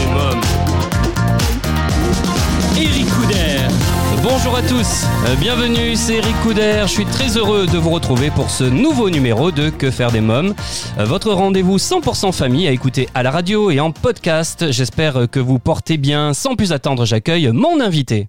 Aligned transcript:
Bonjour 4.33 4.55
à 4.55 4.61
tous, 4.61 5.05
euh, 5.27 5.35
bienvenue, 5.35 5.93
c'est 5.95 6.15
Eric 6.15 6.35
Couder. 6.41 6.83
Je 6.83 6.87
suis 6.91 7.05
très 7.05 7.35
heureux 7.35 7.67
de 7.67 7.77
vous 7.77 7.89
retrouver 7.89 8.29
pour 8.31 8.49
ce 8.49 8.63
nouveau 8.63 9.09
numéro 9.09 9.51
de 9.51 9.69
Que 9.69 9.91
faire 9.91 10.09
des 10.09 10.21
mômes? 10.21 10.55
Euh, 10.97 11.03
Votre 11.03 11.33
rendez-vous 11.33 11.77
100% 11.77 12.31
famille 12.31 12.65
à 12.65 12.71
écouter 12.71 13.09
à 13.13 13.23
la 13.23 13.31
radio 13.31 13.71
et 13.71 13.81
en 13.81 13.91
podcast. 13.91 14.71
J'espère 14.71 15.27
que 15.29 15.41
vous 15.41 15.59
portez 15.59 15.97
bien. 15.97 16.33
Sans 16.33 16.55
plus 16.55 16.71
attendre, 16.71 17.05
j'accueille 17.05 17.49
mon 17.51 17.81
invité. 17.81 18.25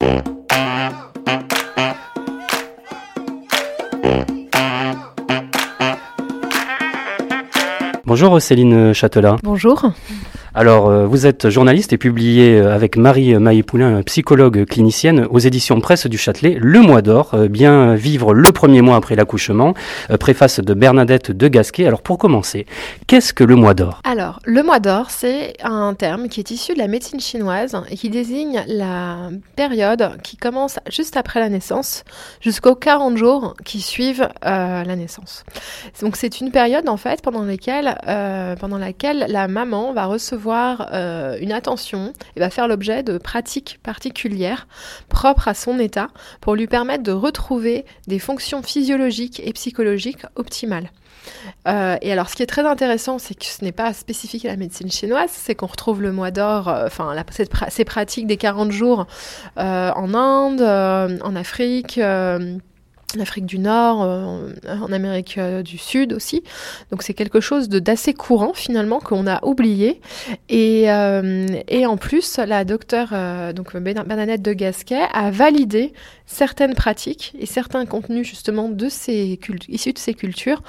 Bonjour 8.04 8.40
Céline 8.40 8.92
Châtelain. 8.92 9.36
Bonjour. 9.42 9.90
Alors, 10.54 10.90
euh, 10.90 11.06
vous 11.06 11.26
êtes 11.26 11.48
journaliste 11.48 11.94
et 11.94 11.98
publié 11.98 12.60
euh, 12.60 12.74
avec 12.74 12.98
Marie 12.98 13.34
Maillé-Poulain, 13.38 14.02
psychologue 14.02 14.66
clinicienne, 14.66 15.26
aux 15.30 15.38
éditions 15.38 15.80
Presse 15.80 16.06
du 16.06 16.18
Châtelet, 16.18 16.58
Le 16.60 16.80
Mois 16.80 17.00
d'Or, 17.00 17.30
euh, 17.32 17.48
bien 17.48 17.94
vivre 17.94 18.34
le 18.34 18.52
premier 18.52 18.82
mois 18.82 18.96
après 18.96 19.16
l'accouchement, 19.16 19.72
euh, 20.10 20.18
préface 20.18 20.60
de 20.60 20.74
Bernadette 20.74 21.30
de 21.30 21.48
Gasquet. 21.48 21.86
Alors, 21.86 22.02
pour 22.02 22.18
commencer, 22.18 22.66
qu'est-ce 23.06 23.32
que 23.32 23.44
le 23.44 23.56
Mois 23.56 23.72
d'Or? 23.72 24.02
Alors, 24.04 24.40
le 24.44 24.62
mois 24.62 24.78
d'or, 24.78 25.10
c'est 25.10 25.54
un 25.62 25.94
terme 25.94 26.28
qui 26.28 26.40
est 26.40 26.50
issu 26.50 26.74
de 26.74 26.78
la 26.78 26.86
médecine 26.86 27.20
chinoise 27.20 27.74
et 27.88 27.96
qui 27.96 28.10
désigne 28.10 28.62
la 28.66 29.30
période 29.56 30.18
qui 30.22 30.36
commence 30.36 30.78
juste 30.90 31.16
après 31.16 31.40
la 31.40 31.48
naissance 31.48 32.04
jusqu'aux 32.42 32.74
40 32.74 33.16
jours 33.16 33.54
qui 33.64 33.80
suivent 33.80 34.28
euh, 34.44 34.84
la 34.84 34.96
naissance. 34.96 35.44
Donc, 36.02 36.16
c'est 36.16 36.42
une 36.42 36.50
période, 36.50 36.90
en 36.90 36.98
fait, 36.98 37.22
pendant 37.22 37.42
laquelle, 37.42 37.96
euh, 38.06 38.54
pendant 38.56 38.78
laquelle 38.78 39.24
la 39.30 39.48
maman 39.48 39.94
va 39.94 40.04
recevoir 40.04 40.41
euh, 40.50 41.38
une 41.40 41.52
attention 41.52 42.12
et 42.36 42.40
va 42.40 42.50
faire 42.50 42.68
l'objet 42.68 43.02
de 43.02 43.18
pratiques 43.18 43.78
particulières 43.82 44.66
propres 45.08 45.48
à 45.48 45.54
son 45.54 45.78
état 45.78 46.08
pour 46.40 46.54
lui 46.54 46.66
permettre 46.66 47.02
de 47.02 47.12
retrouver 47.12 47.84
des 48.06 48.18
fonctions 48.18 48.62
physiologiques 48.62 49.40
et 49.44 49.52
psychologiques 49.52 50.24
optimales. 50.36 50.90
Euh, 51.68 51.96
et 52.02 52.10
alors, 52.10 52.28
ce 52.28 52.34
qui 52.34 52.42
est 52.42 52.46
très 52.46 52.66
intéressant, 52.66 53.18
c'est 53.18 53.34
que 53.34 53.44
ce 53.44 53.64
n'est 53.64 53.72
pas 53.72 53.92
spécifique 53.92 54.44
à 54.44 54.48
la 54.48 54.56
médecine 54.56 54.90
chinoise, 54.90 55.30
c'est 55.30 55.54
qu'on 55.54 55.66
retrouve 55.66 56.02
le 56.02 56.10
mois 56.10 56.32
d'or, 56.32 56.68
euh, 56.68 56.86
enfin, 56.86 57.14
ces 57.68 57.84
pratiques 57.84 58.26
des 58.26 58.36
40 58.36 58.72
jours 58.72 59.06
en 59.56 60.14
Inde, 60.14 60.62
en 61.22 61.36
Afrique. 61.36 62.00
En 63.16 63.20
Afrique 63.20 63.46
du 63.46 63.58
Nord, 63.58 64.02
euh, 64.02 64.50
en 64.66 64.92
Amérique 64.92 65.36
euh, 65.38 65.62
du 65.62 65.78
Sud 65.78 66.12
aussi. 66.12 66.42
Donc 66.90 67.02
c'est 67.02 67.14
quelque 67.14 67.40
chose 67.40 67.68
d'assez 67.68 68.14
courant 68.14 68.52
finalement 68.54 69.00
qu'on 69.00 69.26
a 69.26 69.44
oublié. 69.44 70.00
Et, 70.48 70.90
euh, 70.90 71.46
en 71.86 71.96
plus, 71.96 72.38
la 72.38 72.64
docteure 72.64 73.08
euh, 73.12 73.52
Bern- 73.52 74.04
Bernadette 74.06 74.42
de 74.42 74.52
Gasquet 74.52 75.02
a 75.12 75.30
validé 75.30 75.92
certaines 76.32 76.74
pratiques 76.74 77.32
et 77.38 77.46
certains 77.46 77.86
contenus 77.86 78.26
justement 78.26 78.68
de 78.68 78.88
ces 78.88 79.38
issus 79.68 79.92
de 79.92 79.98
ces 79.98 80.14
cultures. 80.14 80.62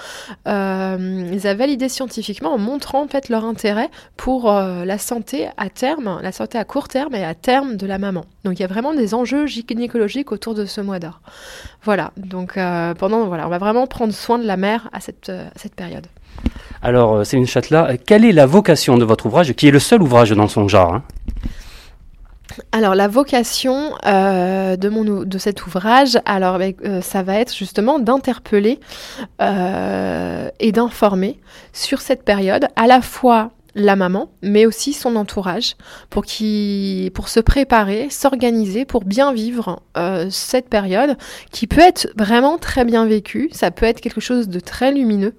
Euh, 0.48 1.30
les 1.30 1.48
a 1.48 1.54
validés 1.54 1.90
scientifiquement 1.90 2.54
en 2.54 2.58
montrant 2.58 3.04
en 3.04 3.08
fait 3.08 3.30
leur 3.30 3.46
intérêt 3.46 3.90
pour 4.18 4.52
euh, 4.52 4.86
la 4.86 4.98
santé 4.98 5.48
à 5.58 5.70
terme, 5.70 6.20
la 6.22 6.32
santé 6.32 6.58
à 6.58 6.66
court 6.66 6.88
terme 6.88 7.16
et 7.16 7.24
à 7.24 7.34
terme 7.34 7.78
de 7.78 7.88
la 7.88 7.98
maman. 7.98 8.26
Donc 8.44 8.60
il 8.60 8.62
y 8.62 8.66
a 8.66 8.68
vraiment 8.68 8.94
des 8.94 9.14
enjeux 9.14 9.48
gynécologiques 9.48 10.32
autour 10.32 10.54
de 10.54 10.66
ce 10.66 10.82
mois 10.82 11.00
d'or. 11.00 11.22
Voilà, 11.84 12.12
donc 12.18 12.58
euh, 12.58 12.94
pendant 12.94 13.26
voilà, 13.26 13.48
on 13.48 13.50
va 13.50 13.58
vraiment 13.58 13.88
prendre 13.88 14.14
soin 14.14 14.38
de 14.38 14.46
la 14.46 14.58
mère 14.58 14.90
à 14.94 15.00
cette, 15.00 15.30
euh, 15.30 15.48
cette 15.56 15.76
période. 15.76 16.08
Alors, 16.82 17.26
Céline 17.26 17.48
Châtelain, 17.48 17.86
euh, 17.90 17.98
quelle 18.04 18.26
est 18.26 18.32
la 18.32 18.46
vocation 18.46 18.98
de 18.98 19.06
votre 19.06 19.26
ouvrage, 19.26 19.54
qui 19.54 19.68
est 19.68 19.72
le 19.72 19.80
seul 19.80 20.02
ouvrage 20.02 20.32
dans 20.32 20.48
son 20.48 20.68
genre 20.68 20.96
hein? 20.96 21.04
Alors 22.72 22.96
la 22.96 23.08
vocation 23.08 23.96
euh, 24.06 24.76
de, 24.76 25.38
cet 25.38 25.66
ouvrage, 25.66 26.18
euh, 26.28 27.02
ça 27.02 27.24
va 27.24 27.36
être 27.36 27.56
justement 27.56 28.00
d'interpeller 28.00 28.80
euh, 29.42 30.50
et 30.60 30.72
d'informer 30.72 31.40
sur 31.72 32.02
cette 32.02 32.24
période, 32.24 32.68
à 32.76 32.88
la 32.88 33.02
fois 33.02 33.52
la 33.76 33.96
maman, 33.96 34.30
mais 34.44 34.68
aussi 34.68 34.94
son 34.94 35.16
entourage, 35.16 35.76
pour, 36.12 36.26
qui, 36.26 37.10
pour 37.16 37.28
se 37.28 37.40
préparer, 37.40 38.08
s'organiser, 38.12 38.86
pour 38.86 39.04
bien 39.04 39.34
vivre 39.34 39.82
cette 40.30 40.70
période, 40.70 41.18
qui 41.52 41.66
peut 41.66 41.82
être 41.82 42.08
vraiment 42.16 42.60
très 42.60 42.86
bien 42.86 43.08
vécue, 43.08 43.50
ça 43.52 43.72
peut 43.72 43.88
être 43.88 44.00
quelque 44.00 44.22
chose 44.22 44.48
de 44.48 44.60
très 44.60 44.92
lumineux, 44.92 45.34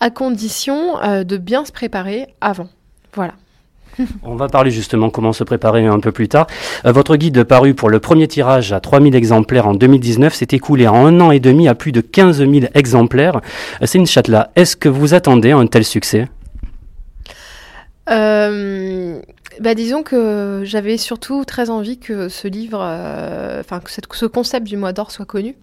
à 0.00 0.10
condition 0.10 0.96
de 1.22 1.36
bien 1.36 1.64
se 1.64 1.70
préparer 1.70 2.34
avant. 2.40 2.68
Voilà. 3.14 3.34
On 4.22 4.34
va 4.36 4.48
parler 4.48 4.70
justement 4.70 5.10
comment 5.10 5.32
se 5.32 5.44
préparer 5.44 5.86
un 5.86 6.00
peu 6.00 6.12
plus 6.12 6.28
tard. 6.28 6.46
Euh, 6.84 6.92
votre 6.92 7.16
guide 7.16 7.44
paru 7.44 7.74
pour 7.74 7.90
le 7.90 8.00
premier 8.00 8.28
tirage 8.28 8.72
à 8.72 8.80
3000 8.80 9.14
exemplaires 9.14 9.66
en 9.66 9.74
2019 9.74 10.34
s'est 10.34 10.48
écoulé 10.52 10.86
en 10.86 11.06
un 11.06 11.20
an 11.20 11.30
et 11.30 11.40
demi 11.40 11.68
à 11.68 11.74
plus 11.74 11.92
de 11.92 12.00
15 12.00 12.38
000 12.38 12.52
exemplaires. 12.74 13.40
Euh, 13.82 13.86
Céline 13.86 14.06
Châtelain, 14.06 14.46
est-ce 14.56 14.76
que 14.76 14.88
vous 14.88 15.14
attendez 15.14 15.52
un 15.52 15.66
tel 15.66 15.84
succès? 15.84 16.28
Euh, 18.10 19.20
bah 19.60 19.74
disons 19.74 20.02
que 20.02 20.62
j'avais 20.64 20.96
surtout 20.96 21.44
très 21.44 21.68
envie 21.68 21.98
que 21.98 22.30
ce 22.30 22.48
livre, 22.48 22.80
euh, 22.82 23.60
enfin 23.60 23.78
que 23.80 23.90
ce 24.16 24.24
concept 24.26 24.66
du 24.66 24.78
mois 24.78 24.92
d'or 24.94 25.10
soit 25.10 25.26
connu. 25.26 25.54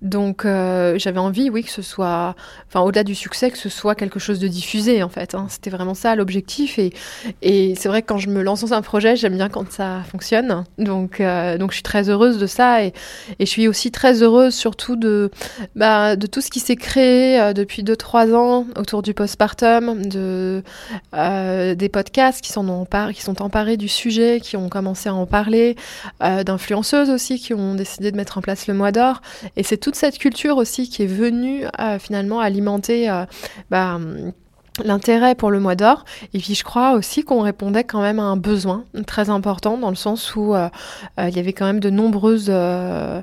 Donc 0.00 0.44
euh, 0.44 0.96
j'avais 0.98 1.18
envie, 1.18 1.50
oui, 1.50 1.64
que 1.64 1.70
ce 1.70 1.82
soit, 1.82 2.36
enfin 2.68 2.80
au-delà 2.82 3.02
du 3.02 3.16
succès, 3.16 3.50
que 3.50 3.58
ce 3.58 3.68
soit 3.68 3.96
quelque 3.96 4.20
chose 4.20 4.38
de 4.38 4.46
diffusé 4.46 5.02
en 5.02 5.08
fait. 5.08 5.34
hein. 5.34 5.46
C'était 5.48 5.70
vraiment 5.70 5.94
ça 5.94 6.14
l'objectif. 6.14 6.78
Et, 6.78 6.92
et 7.42 7.74
c'est 7.74 7.88
vrai 7.88 8.02
que 8.02 8.06
quand 8.06 8.18
je 8.18 8.28
me 8.28 8.42
lance 8.42 8.60
dans 8.60 8.74
un 8.74 8.82
projet, 8.82 9.16
j'aime 9.16 9.34
bien 9.36 9.48
quand 9.48 9.70
ça 9.72 10.02
fonctionne. 10.10 10.62
Donc 10.78 11.20
euh, 11.20 11.58
donc 11.58 11.72
je 11.72 11.76
suis 11.76 11.82
très 11.82 12.08
heureuse 12.10 12.38
de 12.38 12.46
ça 12.46 12.84
et, 12.84 12.92
et 13.40 13.44
je 13.46 13.50
suis 13.50 13.66
aussi 13.66 13.90
très 13.90 14.22
heureuse 14.22 14.54
surtout 14.54 14.94
de 14.94 15.30
bah, 15.74 16.14
de 16.14 16.28
tout 16.28 16.40
ce 16.40 16.50
qui 16.50 16.60
s'est 16.60 16.76
créé 16.76 17.52
depuis 17.54 17.82
2-3 17.82 18.34
ans 18.36 18.66
autour 18.76 19.02
du 19.02 19.14
postpartum, 19.14 20.06
de 20.06 20.62
des 21.12 21.88
podcasts 21.88 22.40
qui, 22.40 22.52
s'en 22.52 22.68
ont 22.68 22.84
empar- 22.84 23.12
qui 23.12 23.22
sont 23.22 23.31
emparés 23.40 23.76
du 23.76 23.88
sujet, 23.88 24.40
qui 24.40 24.56
ont 24.56 24.68
commencé 24.68 25.08
à 25.08 25.14
en 25.14 25.26
parler, 25.26 25.76
euh, 26.22 26.44
d'influenceuses 26.44 27.10
aussi 27.10 27.38
qui 27.38 27.54
ont 27.54 27.74
décidé 27.74 28.10
de 28.10 28.16
mettre 28.16 28.38
en 28.38 28.40
place 28.42 28.66
le 28.66 28.74
mois 28.74 28.92
d'or. 28.92 29.22
Et 29.56 29.62
c'est 29.62 29.76
toute 29.76 29.94
cette 29.94 30.18
culture 30.18 30.56
aussi 30.56 30.88
qui 30.88 31.02
est 31.02 31.06
venue 31.06 31.64
euh, 31.80 31.98
finalement 31.98 32.40
alimenter 32.40 33.08
euh, 33.10 33.24
bah, 33.70 33.98
l'intérêt 34.82 35.34
pour 35.34 35.50
le 35.50 35.60
mois 35.60 35.74
d'or. 35.74 36.04
Et 36.32 36.38
puis 36.38 36.54
je 36.54 36.64
crois 36.64 36.92
aussi 36.92 37.24
qu'on 37.24 37.40
répondait 37.40 37.84
quand 37.84 38.00
même 38.00 38.18
à 38.18 38.22
un 38.22 38.36
besoin 38.36 38.84
très 39.06 39.30
important 39.30 39.76
dans 39.76 39.90
le 39.90 39.96
sens 39.96 40.34
où 40.34 40.54
euh, 40.54 40.68
euh, 41.18 41.28
il 41.28 41.36
y 41.36 41.38
avait 41.38 41.52
quand 41.52 41.66
même 41.66 41.80
de 41.80 41.90
nombreuses, 41.90 42.46
euh, 42.48 43.20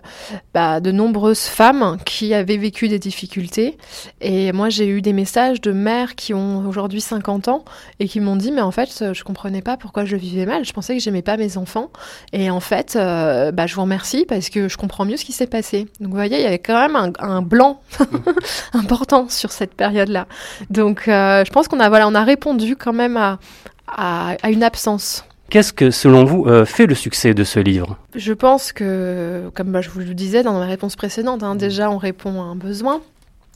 bah, 0.53 0.79
de 0.79 0.91
nombreuses 0.91 1.45
femmes 1.45 1.97
qui 2.05 2.33
avaient 2.33 2.57
vécu 2.57 2.87
des 2.87 2.99
difficultés. 2.99 3.77
Et 4.21 4.51
moi 4.51 4.69
j'ai 4.69 4.87
eu 4.87 5.01
des 5.01 5.13
messages 5.13 5.59
de 5.61 5.71
mères 5.71 6.15
qui 6.15 6.33
ont 6.33 6.67
aujourd'hui 6.67 7.01
50 7.01 7.47
ans 7.47 7.65
et 7.99 8.07
qui 8.07 8.19
m'ont 8.19 8.35
dit 8.35 8.51
mais 8.51 8.61
en 8.61 8.71
fait 8.71 9.13
je 9.13 9.23
comprenais 9.23 9.61
pas 9.61 9.77
pourquoi 9.77 10.05
je 10.05 10.15
vivais 10.15 10.45
mal. 10.45 10.65
Je 10.65 10.73
pensais 10.73 10.95
que 10.95 11.01
j'aimais 11.01 11.23
pas 11.23 11.37
mes 11.37 11.57
enfants. 11.57 11.89
Et 12.31 12.51
en 12.51 12.59
fait 12.59 12.93
bah, 12.95 13.65
je 13.65 13.75
vous 13.75 13.81
remercie 13.81 14.25
parce 14.27 14.49
que 14.49 14.67
je 14.67 14.77
comprends 14.77 15.05
mieux 15.05 15.17
ce 15.17 15.25
qui 15.25 15.33
s'est 15.33 15.47
passé. 15.47 15.87
Donc 15.99 16.09
vous 16.09 16.15
voyez 16.15 16.37
il 16.37 16.43
y 16.43 16.47
avait 16.47 16.59
quand 16.59 16.79
même 16.79 16.95
un, 16.95 17.11
un 17.19 17.41
blanc 17.41 17.81
important 18.73 19.29
sur 19.29 19.51
cette 19.51 19.73
période-là. 19.73 20.27
Donc 20.69 21.09
euh, 21.39 21.45
je 21.45 21.51
pense 21.51 21.67
qu'on 21.67 21.79
a 21.79 21.89
voilà 21.89 22.07
on 22.07 22.15
a 22.15 22.23
répondu 22.23 22.75
quand 22.75 22.93
même 22.93 23.17
à, 23.17 23.39
à, 23.87 24.35
à 24.41 24.49
une 24.49 24.63
absence. 24.63 25.23
Qu'est-ce 25.49 25.73
que, 25.73 25.89
selon 25.89 26.25
vous, 26.25 26.45
euh, 26.45 26.63
fait 26.63 26.85
le 26.85 26.93
succès 26.93 27.33
de 27.33 27.43
ce 27.43 27.59
livre? 27.59 27.97
Je 28.13 28.33
pense 28.33 28.71
que, 28.71 29.49
comme 29.55 29.71
bah, 29.71 29.81
je 29.81 29.89
vous 29.89 29.99
le 29.99 30.13
disais 30.13 30.43
dans 30.43 30.53
ma 30.53 30.65
réponse 30.67 30.95
précédente, 30.95 31.41
hein, 31.41 31.55
déjà 31.55 31.89
on 31.89 31.97
répond 31.97 32.39
à 32.41 32.45
un 32.45 32.55
besoin. 32.55 33.01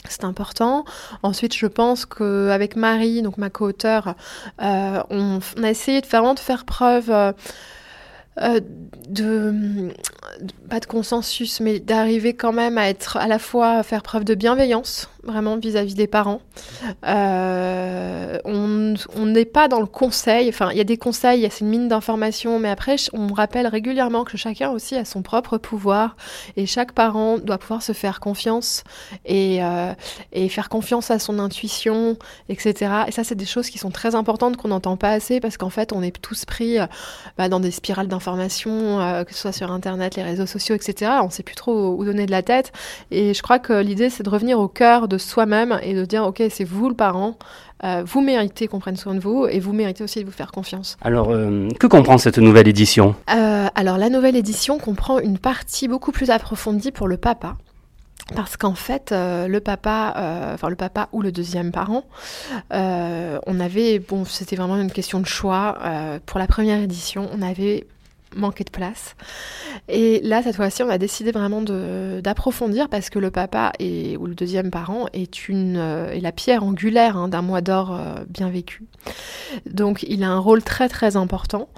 C'est 0.09 0.23
important. 0.23 0.85
Ensuite, 1.21 1.55
je 1.55 1.67
pense 1.67 2.07
qu'avec 2.07 2.75
Marie, 2.75 3.21
donc 3.21 3.37
ma 3.37 3.51
co-auteure, 3.51 4.15
euh, 4.61 5.03
on, 5.11 5.39
on 5.57 5.63
a 5.63 5.69
essayé 5.69 6.01
de 6.01 6.07
vraiment 6.07 6.33
de 6.33 6.39
faire 6.39 6.65
preuve 6.65 7.11
euh, 7.11 7.31
de, 8.37 8.63
de- 9.07 9.93
pas 10.69 10.79
de 10.79 10.87
consensus, 10.87 11.59
mais 11.59 11.79
d'arriver 11.79 12.33
quand 12.33 12.53
même 12.53 12.79
à 12.79 12.89
être 12.89 13.17
à 13.17 13.27
la 13.27 13.37
fois 13.37 13.73
à 13.73 13.83
faire 13.83 14.01
preuve 14.01 14.23
de 14.23 14.33
bienveillance 14.33 15.09
vraiment 15.23 15.57
vis-à-vis 15.57 15.95
des 15.95 16.07
parents. 16.07 16.41
Euh, 17.05 18.37
on 18.45 19.25
n'est 19.25 19.45
pas 19.45 19.67
dans 19.67 19.79
le 19.79 19.85
conseil, 19.85 20.49
enfin 20.49 20.69
il 20.71 20.77
y 20.77 20.81
a 20.81 20.85
des 20.85 20.97
conseils, 20.97 21.47
c'est 21.51 21.61
une 21.61 21.69
mine 21.69 21.87
d'informations, 21.87 22.59
mais 22.59 22.69
après 22.69 22.95
on 23.13 23.27
rappelle 23.27 23.67
régulièrement 23.67 24.23
que 24.23 24.37
chacun 24.37 24.69
aussi 24.69 24.95
a 24.95 25.05
son 25.05 25.21
propre 25.21 25.57
pouvoir 25.57 26.15
et 26.57 26.65
chaque 26.65 26.91
parent 26.91 27.37
doit 27.37 27.57
pouvoir 27.57 27.81
se 27.81 27.93
faire 27.93 28.19
confiance 28.19 28.83
et, 29.25 29.63
euh, 29.63 29.93
faire 30.49 30.69
confiance 30.69 31.09
à 31.09 31.19
son 31.19 31.39
intuition, 31.39 32.17
etc. 32.49 32.91
Et 33.07 33.11
ça 33.11 33.23
c'est 33.23 33.35
des 33.35 33.45
choses 33.45 33.69
qui 33.69 33.77
sont 33.77 33.91
très 33.91 34.15
importantes 34.15 34.57
qu'on 34.57 34.67
n'entend 34.67 34.97
pas 34.97 35.11
assez 35.11 35.39
parce 35.39 35.57
qu'en 35.57 35.69
fait 35.69 35.93
on 35.93 36.01
est 36.03 36.21
tous 36.21 36.45
pris 36.45 36.79
euh, 36.79 36.85
bah, 37.37 37.49
dans 37.49 37.59
des 37.59 37.71
spirales 37.71 38.07
d'informations, 38.07 39.23
que 39.25 39.33
ce 39.33 39.39
soit 39.39 39.51
sur 39.51 39.71
Internet, 39.71 40.15
les 40.15 40.23
réseaux 40.23 40.45
sociaux, 40.45 40.75
etc. 40.75 41.11
On 41.21 41.25
ne 41.25 41.31
sait 41.31 41.43
plus 41.43 41.55
trop 41.55 41.95
où 41.95 42.03
donner 42.05 42.25
de 42.25 42.31
la 42.31 42.43
tête. 42.43 42.71
Et 43.11 43.33
je 43.33 43.41
crois 43.41 43.59
que 43.59 43.73
l'idée, 43.73 44.09
c'est 44.09 44.23
de 44.23 44.29
revenir 44.29 44.59
au 44.59 44.67
cœur 44.67 45.07
soi-même 45.17 45.79
et 45.81 45.93
de 45.93 46.05
dire, 46.05 46.23
OK, 46.23 46.41
c'est 46.49 46.63
vous 46.63 46.89
le 46.89 46.95
parent. 46.95 47.37
Euh, 47.83 48.03
vous 48.05 48.21
méritez 48.21 48.67
qu'on 48.67 48.79
prenne 48.79 48.95
soin 48.95 49.13
de 49.13 49.19
vous 49.19 49.45
et 49.45 49.59
vous 49.59 49.73
méritez 49.73 50.03
aussi 50.03 50.21
de 50.21 50.25
vous 50.25 50.31
faire 50.31 50.51
confiance. 50.51 50.97
Alors, 51.01 51.31
euh, 51.31 51.67
que 51.79 51.87
comprend 51.87 52.17
cette 52.17 52.37
nouvelle 52.37 52.67
édition? 52.67 53.15
Euh, 53.33 53.67
Alors, 53.75 53.97
la 53.97 54.09
nouvelle 54.09 54.35
édition 54.35 54.79
comprend 54.79 55.19
une 55.19 55.37
partie 55.37 55.87
beaucoup 55.87 56.11
plus 56.11 56.29
approfondie 56.29 56.91
pour 56.91 57.07
le 57.07 57.17
papa. 57.17 57.57
Parce 58.35 58.55
qu'en 58.55 58.73
fait, 58.73 59.11
euh, 59.11 59.49
le 59.49 59.59
papa, 59.59 60.13
euh, 60.17 60.53
enfin 60.53 60.69
le 60.69 60.77
papa 60.77 61.09
ou 61.11 61.21
le 61.21 61.33
deuxième 61.33 61.71
parent, 61.71 62.05
euh, 62.71 63.37
on 63.47 63.59
avait, 63.59 63.99
bon, 63.99 64.23
c'était 64.23 64.55
vraiment 64.55 64.77
une 64.77 64.91
question 64.91 65.19
de 65.19 65.25
choix. 65.25 65.77
Pour 66.25 66.39
la 66.39 66.47
première 66.47 66.81
édition, 66.81 67.29
on 67.37 67.41
avait 67.41 67.85
manqué 68.35 68.63
de 68.63 68.69
place. 68.69 69.15
Et 69.87 70.21
là, 70.23 70.41
cette 70.43 70.55
fois-ci, 70.55 70.83
on 70.83 70.89
a 70.89 70.97
décidé 70.97 71.31
vraiment 71.31 71.61
d'approfondir 71.61 72.89
parce 72.89 73.09
que 73.09 73.19
le 73.19 73.31
papa 73.31 73.71
ou 73.81 74.27
le 74.27 74.35
deuxième 74.35 74.71
parent 74.71 75.07
est, 75.13 75.49
une, 75.49 75.77
euh, 75.77 76.11
est 76.11 76.19
la 76.19 76.31
pierre 76.31 76.63
angulaire 76.63 77.17
hein, 77.17 77.27
d'un 77.27 77.41
mois 77.41 77.61
d'or 77.61 77.93
euh, 77.93 78.23
bien 78.27 78.49
vécu. 78.49 78.85
Donc, 79.65 80.03
il 80.03 80.23
a 80.23 80.29
un 80.29 80.39
rôle 80.39 80.63
très 80.63 80.89
très 80.89 81.15
important. 81.15 81.69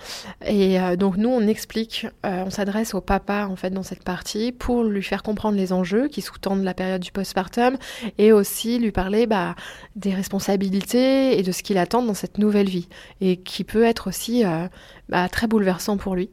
Et 0.45 0.79
euh, 0.79 0.95
donc, 0.95 1.17
nous, 1.17 1.29
on 1.29 1.47
explique, 1.47 2.07
on 2.23 2.49
s'adresse 2.49 2.93
au 2.93 3.01
papa 3.01 3.47
en 3.49 3.55
fait 3.55 3.69
dans 3.69 3.83
cette 3.83 4.03
partie 4.03 4.51
pour 4.51 4.83
lui 4.83 5.03
faire 5.03 5.23
comprendre 5.23 5.57
les 5.57 5.73
enjeux 5.73 6.07
qui 6.07 6.21
sous-tendent 6.21 6.63
la 6.63 6.73
période 6.73 7.01
du 7.01 7.11
postpartum 7.11 7.77
et 8.17 8.31
aussi 8.31 8.79
lui 8.79 8.91
parler 8.91 9.27
bah, 9.27 9.55
des 9.95 10.13
responsabilités 10.13 11.37
et 11.37 11.43
de 11.43 11.51
ce 11.51 11.63
qu'il 11.63 11.77
attend 11.77 12.03
dans 12.03 12.13
cette 12.13 12.37
nouvelle 12.37 12.69
vie 12.69 12.87
et 13.21 13.37
qui 13.37 13.63
peut 13.63 13.83
être 13.83 14.07
aussi 14.07 14.43
bah, 15.09 15.29
très 15.29 15.47
bouleversant 15.47 15.97
pour 15.97 16.15
lui. 16.15 16.29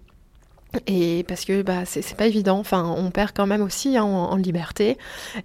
Et 0.86 1.24
parce 1.28 1.44
que 1.44 1.62
bah, 1.62 1.84
c'est 1.84 2.16
pas 2.16 2.26
évident, 2.26 2.58
enfin, 2.58 2.94
on 2.96 3.10
perd 3.10 3.32
quand 3.34 3.46
même 3.46 3.62
aussi 3.62 3.96
hein, 3.96 4.04
en, 4.04 4.36
liberté. 4.36 4.98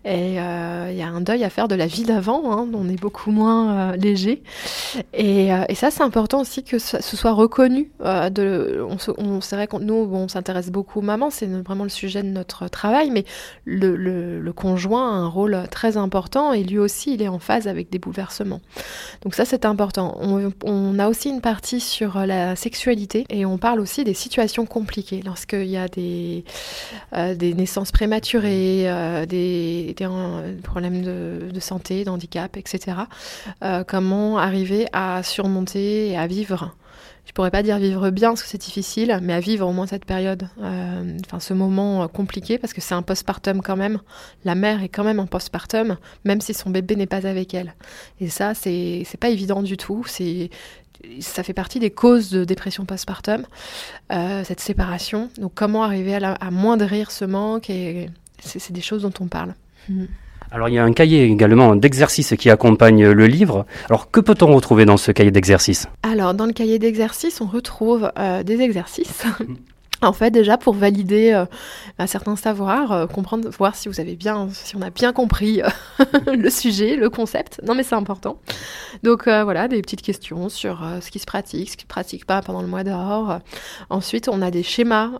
Et 0.05 0.39
euh, 0.39 0.89
il 0.91 0.97
y 0.97 1.01
a 1.01 1.07
un 1.07 1.21
deuil 1.21 1.43
à 1.43 1.49
faire 1.49 1.67
de 1.67 1.75
la 1.75 1.87
vie 1.87 2.03
d'avant, 2.03 2.51
hein, 2.51 2.67
on 2.73 2.89
est 2.89 2.99
beaucoup 2.99 3.31
moins 3.31 3.91
euh, 3.91 3.95
léger. 3.95 4.41
Et, 5.13 5.53
euh, 5.53 5.65
et 5.69 5.75
ça, 5.75 5.91
c'est 5.91 6.03
important 6.03 6.41
aussi 6.41 6.63
que 6.63 6.79
ce, 6.79 7.01
soit 7.01 7.33
reconnu. 7.33 7.91
euh, 8.05 8.87
on 8.87 9.79
nous, 9.79 9.93
on 9.93 10.27
s'intéresse 10.27 10.69
beaucoup 10.69 10.99
aux 10.99 11.03
mamans, 11.03 11.29
c'est 11.29 11.47
vraiment 11.47 11.83
le 11.83 11.89
sujet 11.89 12.23
de 12.23 12.29
notre 12.29 12.67
travail, 12.67 13.11
mais 13.11 13.25
le, 13.65 14.51
conjoint 14.51 15.11
a 15.11 15.15
un 15.15 15.27
rôle 15.27 15.67
très 15.69 15.97
important 15.97 16.51
et 16.51 16.63
lui 16.63 16.79
aussi, 16.79 17.13
il 17.13 17.21
est 17.21 17.27
en 17.27 17.39
phase 17.39 17.67
avec 17.67 17.91
des 17.91 17.99
bouleversements. 17.99 18.61
Donc 19.21 19.35
ça, 19.35 19.45
c'est 19.45 19.65
important. 19.65 20.17
On, 20.21 20.99
a 20.99 21.09
aussi 21.09 21.29
une 21.29 21.41
partie 21.41 21.79
sur 21.79 22.17
euh, 22.17 22.25
la 22.25 22.55
sexualité 22.55 23.25
et 23.29 23.45
on 23.45 23.57
parle 23.57 23.79
aussi 23.79 24.03
des 24.03 24.13
situations 24.13 24.65
compliquées 24.65 25.16
lorsqu'il 25.25 25.67
y 25.67 25.77
a 25.77 25.87
des, 25.87 26.43
euh, 27.13 27.35
des 27.35 27.53
naissances 27.53 27.91
prématurées, 27.91 28.89
euh, 28.89 29.25
des, 29.25 29.95
problèmes 30.63 31.01
de, 31.01 31.49
de 31.51 31.59
santé, 31.59 32.03
d'handicap, 32.03 32.57
etc. 32.57 32.97
Euh, 33.63 33.83
comment 33.83 34.37
arriver 34.37 34.87
à 34.93 35.23
surmonter 35.23 36.09
et 36.09 36.17
à 36.17 36.27
vivre? 36.27 36.75
Je 37.25 37.33
pourrais 37.33 37.51
pas 37.51 37.61
dire 37.61 37.77
vivre 37.77 38.09
bien 38.09 38.29
parce 38.29 38.43
que 38.43 38.47
c'est 38.47 38.57
difficile, 38.57 39.19
mais 39.21 39.33
à 39.33 39.41
vivre 39.41 39.67
au 39.67 39.73
moins 39.73 39.85
cette 39.85 40.05
période, 40.05 40.47
enfin 40.61 41.41
ce 41.41 41.53
moment 41.53 42.07
compliqué 42.07 42.57
parce 42.57 42.71
que 42.71 42.79
c'est 42.79 42.93
un 42.93 43.01
postpartum 43.01 43.61
quand 43.61 43.75
même. 43.75 43.99
La 44.45 44.55
mère 44.55 44.81
est 44.81 44.87
quand 44.87 45.03
même 45.03 45.19
en 45.19 45.27
postpartum, 45.27 45.97
même 46.23 46.39
si 46.39 46.53
son 46.53 46.69
bébé 46.69 46.95
n'est 46.95 47.05
pas 47.05 47.27
avec 47.27 47.53
elle. 47.53 47.75
Et 48.21 48.29
ça, 48.29 48.53
c'est 48.53 49.03
c'est 49.05 49.19
pas 49.19 49.27
évident 49.27 49.61
du 49.61 49.75
tout. 49.75 50.05
C'est 50.07 50.49
ça 51.19 51.43
fait 51.43 51.53
partie 51.53 51.79
des 51.79 51.89
causes 51.91 52.29
de 52.29 52.43
dépression 52.43 52.85
postpartum, 52.85 53.43
euh, 54.11 54.43
cette 54.43 54.59
séparation. 54.59 55.29
Donc 55.39 55.51
comment 55.55 55.83
arriver 55.83 56.15
à, 56.15 56.19
la- 56.19 56.33
à 56.33 56.51
moindrir 56.51 57.11
ce 57.11 57.25
manque 57.25 57.69
et 57.69 58.09
c'est 58.39 58.59
c'est 58.59 58.73
des 58.73 58.81
choses 58.81 59.01
dont 59.03 59.13
on 59.19 59.27
parle. 59.27 59.53
Mhm. 59.89 60.07
Alors, 60.49 60.69
il 60.69 60.75
y 60.75 60.77
a 60.79 60.83
un 60.85 60.93
cahier 60.93 61.25
également 61.25 61.75
d'exercices 61.75 62.33
qui 62.39 62.49
accompagne 62.49 63.05
le 63.09 63.27
livre. 63.27 63.65
Alors, 63.89 64.09
que 64.11 64.21
peut-on 64.21 64.47
retrouver 64.55 64.85
dans 64.85 64.95
ce 64.95 65.11
cahier 65.11 65.29
d'exercices? 65.31 65.87
Alors, 66.03 66.33
dans 66.33 66.45
le 66.45 66.53
cahier 66.53 66.79
d'exercices, 66.79 67.41
on 67.41 67.47
retrouve 67.47 68.09
euh, 68.17 68.43
des 68.43 68.61
exercices. 68.61 69.23
En 70.01 70.13
fait, 70.13 70.29
déjà 70.29 70.57
pour 70.57 70.75
valider 70.75 71.31
euh, 71.33 71.45
un 71.97 72.05
certain 72.05 72.35
savoir, 72.35 72.91
euh, 72.91 73.07
comprendre, 73.07 73.49
voir 73.49 73.75
si 73.75 73.89
vous 73.89 73.99
avez 73.99 74.15
bien, 74.15 74.47
si 74.51 74.75
on 74.75 74.81
a 74.83 74.91
bien 74.91 75.11
compris 75.11 75.61
euh, 75.61 75.69
le 76.35 76.49
sujet, 76.51 76.95
le 76.95 77.09
concept. 77.09 77.59
Non, 77.65 77.73
mais 77.73 77.81
c'est 77.81 77.95
important. 77.95 78.39
Donc 79.01 79.27
euh, 79.27 79.43
voilà, 79.43 79.67
des 79.67 79.81
petites 79.81 80.03
questions 80.03 80.49
sur 80.49 80.85
ce 81.01 81.09
qui 81.09 81.17
se 81.17 81.25
pratique, 81.25 81.71
ce 81.71 81.77
qui 81.77 81.85
ne 81.85 81.89
pratique 81.89 82.25
pas 82.25 82.43
pendant 82.43 82.61
le 82.61 82.67
mois 82.67 82.83
d'or. 82.83 83.39
Ensuite, 83.89 84.29
on 84.29 84.41
a 84.41 84.51
des 84.51 84.63
schémas 84.63 85.11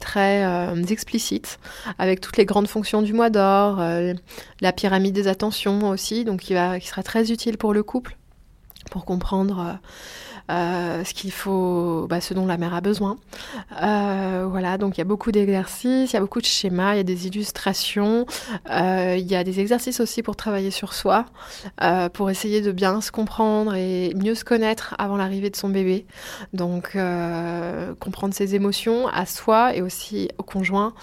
très 0.00 0.44
explicites 0.90 1.58
avec 1.98 2.20
toutes 2.20 2.36
les 2.36 2.44
grandes 2.44 2.68
fonctions 2.68 3.02
du 3.02 3.12
mois 3.12 3.30
d'or, 3.30 3.82
la 4.60 4.72
pyramide 4.72 5.14
des 5.14 5.28
attentions 5.28 5.88
aussi, 5.88 6.24
donc 6.24 6.40
qui 6.40 6.54
va, 6.54 6.78
qui 6.78 6.88
sera 6.88 7.02
très 7.02 7.30
utile 7.32 7.58
pour 7.58 7.72
le 7.72 7.82
couple 7.82 8.16
pour 8.90 9.04
comprendre. 9.04 9.78
Ce 10.48 11.14
qu'il 11.14 11.32
faut, 11.32 12.06
bah, 12.08 12.20
ce 12.20 12.34
dont 12.34 12.46
la 12.46 12.56
mère 12.56 12.74
a 12.74 12.80
besoin. 12.80 13.18
Euh, 13.82 14.46
voilà, 14.48 14.78
donc 14.78 14.96
il 14.96 14.98
y 14.98 15.02
a 15.02 15.04
beaucoup 15.04 15.32
d'exercices, 15.32 16.12
il 16.12 16.14
y 16.14 16.16
a 16.16 16.20
beaucoup 16.20 16.40
de 16.40 16.46
schémas, 16.46 16.94
il 16.94 16.96
y 16.98 17.00
a 17.00 17.04
des 17.04 17.26
illustrations, 17.26 18.26
euh, 18.70 19.16
il 19.18 19.26
y 19.26 19.36
a 19.36 19.44
des 19.44 19.60
exercices 19.60 20.00
aussi 20.00 20.22
pour 20.22 20.36
travailler 20.36 20.70
sur 20.70 20.94
soi, 20.94 21.26
euh, 21.82 22.08
pour 22.08 22.30
essayer 22.30 22.60
de 22.60 22.72
bien 22.72 23.00
se 23.00 23.10
comprendre 23.10 23.74
et 23.74 24.12
mieux 24.14 24.34
se 24.34 24.44
connaître 24.44 24.94
avant 24.98 25.16
l'arrivée 25.16 25.50
de 25.50 25.56
son 25.56 25.68
bébé. 25.68 26.06
Donc 26.52 26.96
euh, 26.96 27.94
comprendre 28.00 28.34
ses 28.34 28.54
émotions 28.54 29.08
à 29.08 29.26
soi 29.26 29.74
et 29.74 29.82
aussi 29.82 30.30
au 30.38 30.42
conjoint, 30.42 30.94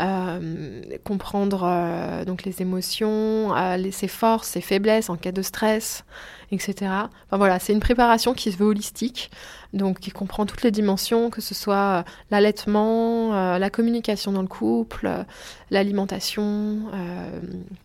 euh, 0.00 0.82
comprendre 1.04 1.62
euh, 1.64 2.24
donc 2.24 2.44
les 2.44 2.62
émotions, 2.62 3.54
euh, 3.56 3.90
ses 3.90 4.08
forces, 4.08 4.48
ses 4.48 4.60
faiblesses 4.60 5.10
en 5.10 5.16
cas 5.16 5.32
de 5.32 5.42
stress 5.42 6.04
etc. 6.50 6.74
Enfin 7.26 7.36
voilà, 7.36 7.58
c'est 7.58 7.72
une 7.72 7.80
préparation 7.80 8.34
qui 8.34 8.52
se 8.52 8.56
veut 8.56 8.66
holistique, 8.66 8.87
donc 9.74 10.00
qui 10.00 10.10
comprend 10.10 10.46
toutes 10.46 10.62
les 10.62 10.70
dimensions, 10.70 11.28
que 11.30 11.40
ce 11.40 11.54
soit 11.54 11.76
euh, 11.76 12.02
l'allaitement, 12.30 13.34
euh, 13.34 13.58
la 13.58 13.70
communication 13.70 14.32
dans 14.32 14.42
le 14.42 14.48
couple, 14.48 15.06
euh, 15.06 15.22
l'alimentation 15.70 16.78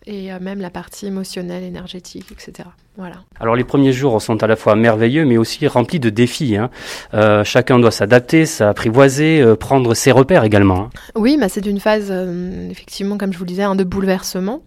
et 0.06 0.32
même 0.40 0.62
la 0.62 0.70
partie 0.70 1.06
émotionnelle, 1.08 1.64
énergétique, 1.64 2.28
etc. 2.32 2.70
Voilà. 2.96 3.16
Alors, 3.40 3.56
les 3.56 3.64
premiers 3.64 3.92
jours 3.92 4.22
sont 4.22 4.42
à 4.44 4.48
la 4.48 4.56
fois 4.56 4.76
merveilleux, 4.76 5.26
mais 5.26 5.38
aussi 5.38 5.68
remplis 5.68 6.00
de 6.00 6.10
défis. 6.10 6.56
hein. 6.56 6.70
Euh, 7.14 7.44
chacun 7.44 7.80
doit 7.80 7.92
s'adapter, 7.92 8.46
s'apprivoiser, 8.46 9.42
euh, 9.42 9.56
prendre 9.56 9.94
ses 9.96 10.12
repères 10.12 10.44
également. 10.44 10.84
hein. 10.84 10.90
Oui, 11.16 11.38
bah, 11.40 11.50
c'est 11.50 11.62
d'une 11.62 11.80
phase, 11.80 12.08
euh, 12.12 12.70
effectivement, 12.70 13.18
comme 13.18 13.34
je 13.34 13.38
vous 13.38 13.44
le 13.44 13.50
disais, 13.50 13.64
hein, 13.64 13.76
de 13.76 13.84
bouleversement. 13.84 14.62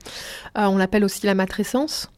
On 0.55 0.77
l'appelle 0.79 1.05
aussi 1.05 1.25
la 1.27 1.35
matrescence. 1.35 2.11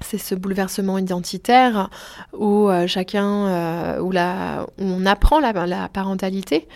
C'est 0.00 0.18
ce 0.18 0.34
bouleversement 0.34 0.98
identitaire 0.98 1.88
où 2.32 2.68
euh, 2.68 2.86
chacun, 2.86 3.46
euh, 3.46 4.00
où, 4.00 4.10
la, 4.10 4.66
où 4.78 4.84
on 4.84 5.06
apprend 5.06 5.40
la, 5.40 5.88
parentalité. 5.88 6.68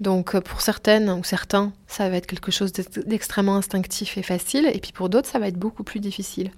Donc 0.00 0.34
euh, 0.34 0.40
pour 0.40 0.60
certaines 0.60 1.10
ou 1.10 1.24
certains, 1.24 1.72
ça 1.96 2.08
va 2.08 2.16
être 2.16 2.26
quelque 2.26 2.50
chose 2.50 2.72
d'ex- 2.72 3.06
d'extrêmement 3.06 3.56
instinctif 3.56 4.18
et 4.18 4.22
facile, 4.22 4.70
et 4.72 4.78
puis 4.80 4.92
pour 4.92 5.08
d'autres, 5.08 5.28
ça 5.28 5.38
va 5.38 5.48
être 5.48 5.58
beaucoup 5.58 5.84
plus 5.84 6.00
difficile. 6.00 6.50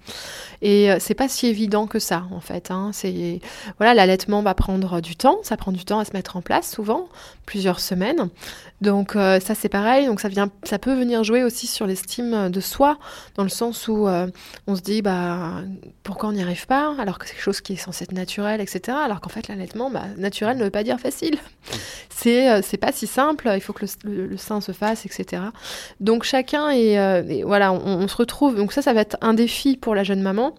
Et 0.62 0.90
euh, 0.90 0.96
c'est 1.00 1.14
pas 1.14 1.28
si 1.28 1.46
évident 1.46 1.86
que 1.86 1.98
ça, 1.98 2.26
en 2.32 2.40
fait. 2.40 2.70
Hein. 2.70 2.90
C'est 2.92 3.40
voilà, 3.78 3.94
l'allaitement 3.94 4.42
va 4.42 4.54
prendre 4.54 5.00
du 5.00 5.16
temps, 5.16 5.38
ça 5.42 5.56
prend 5.56 5.72
du 5.72 5.84
temps 5.84 5.98
à 5.98 6.04
se 6.04 6.12
mettre 6.12 6.36
en 6.36 6.42
place, 6.42 6.70
souvent 6.70 7.08
plusieurs 7.44 7.78
semaines. 7.80 8.28
Donc 8.82 9.16
euh, 9.16 9.40
ça 9.40 9.54
c'est 9.54 9.68
pareil, 9.70 10.06
donc 10.06 10.20
ça 10.20 10.28
vient, 10.28 10.50
ça 10.64 10.78
peut 10.78 10.94
venir 10.94 11.24
jouer 11.24 11.44
aussi 11.44 11.66
sur 11.66 11.86
l'estime 11.86 12.50
de 12.50 12.60
soi, 12.60 12.98
dans 13.36 13.42
le 13.44 13.48
sens 13.48 13.88
où 13.88 14.06
euh, 14.06 14.26
on 14.66 14.76
se 14.76 14.82
dit 14.82 15.00
bah 15.00 15.62
pourquoi 16.02 16.28
on 16.28 16.32
n'y 16.32 16.42
arrive 16.42 16.66
pas, 16.66 16.94
alors 16.98 17.18
que 17.18 17.26
c'est 17.26 17.32
quelque 17.34 17.42
chose 17.44 17.60
qui 17.62 17.72
est 17.74 17.76
censé 17.76 18.04
être 18.04 18.12
naturel, 18.12 18.60
etc. 18.60 18.98
Alors 19.02 19.20
qu'en 19.22 19.30
fait 19.30 19.48
l'allaitement, 19.48 19.90
bah, 19.90 20.04
naturel 20.18 20.58
ne 20.58 20.64
veut 20.64 20.70
pas 20.70 20.82
dire 20.82 21.00
facile. 21.00 21.38
C'est 22.10 22.50
euh, 22.50 22.60
c'est 22.62 22.76
pas 22.76 22.92
si 22.92 23.06
simple, 23.06 23.50
il 23.54 23.60
faut 23.60 23.72
que 23.72 23.86
le, 23.86 24.10
le- 24.12 24.26
le 24.26 24.36
sein 24.36 24.60
se 24.60 24.72
fasse, 24.72 25.06
etc. 25.06 25.25
Donc 26.00 26.24
chacun 26.24 26.68
euh, 26.68 27.22
et 27.28 27.42
voilà, 27.42 27.72
on, 27.72 28.06
se 28.08 28.16
retrouve. 28.16 28.56
Donc 28.56 28.72
ça, 28.72 28.82
ça 28.82 28.92
va 28.92 29.00
être 29.00 29.16
un 29.20 29.34
défi 29.34 29.76
pour 29.76 29.94
la 29.94 30.04
jeune 30.04 30.22
maman 30.22 30.54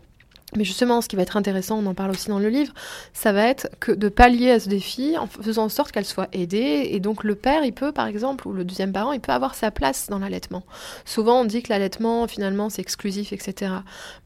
Mais 0.55 0.63
justement, 0.63 1.01
ce 1.01 1.07
qui 1.07 1.15
va 1.15 1.21
être 1.21 1.38
intéressant, 1.38 1.79
on 1.79 1.86
en 1.86 1.93
parle 1.93 2.12
aussi 2.12 2.29
dans 2.29 2.39
le 2.39 2.50
livre, 2.50 2.74
ça 3.13 3.31
va 3.31 3.47
être 3.47 3.69
que 3.79 3.91
de 3.91 4.09
pallier 4.09 4.51
à 4.51 4.59
ce 4.59 4.69
défi 4.69 5.17
en 5.17 5.27
faisant 5.27 5.65
en 5.65 5.69
sorte 5.69 5.91
qu'elle 5.91 6.05
soit 6.05 6.29
aidée. 6.33 6.89
Et 6.91 7.00
donc 7.00 7.24
le 7.24 7.36
père, 7.36 7.63
il 7.63 7.74
peut, 7.74 7.91
par 7.91 8.07
exemple, 8.07 8.47
ou 8.47 8.53
le 8.53 8.63
deuxième 8.63 8.91
parent, 8.91 9.13
il 9.13 9.19
peut 9.19 9.31
avoir 9.31 9.55
sa 9.55 9.71
place 9.71 10.07
dans 10.09 10.19
l'allaitement. 10.19 10.63
Souvent, 11.05 11.41
on 11.41 11.45
dit 11.45 11.63
que 11.63 11.69
l'allaitement, 11.69 12.27
finalement, 12.27 12.69
c'est 12.69 12.81
exclusif, 12.81 13.33
etc. 13.33 13.71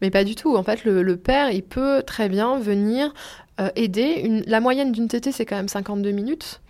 Mais 0.01 0.09
pas 0.09 0.23
du 0.23 0.35
tout. 0.35 0.55
En 0.55 0.63
fait, 0.63 0.83
le 0.85 1.17
père, 1.17 1.51
il 1.51 1.63
peut 1.63 2.03
très 2.05 2.29
bien 2.29 2.59
venir 2.59 3.13
euh, 3.59 3.69
aider. 3.75 4.21
Une, 4.23 4.43
la 4.47 4.59
moyenne 4.61 4.91
d'une 4.91 5.07
tétée, 5.07 5.31
c'est 5.31 5.45
quand 5.45 5.57
même 5.57 5.67
52 5.67 6.11
minutes. 6.11 6.61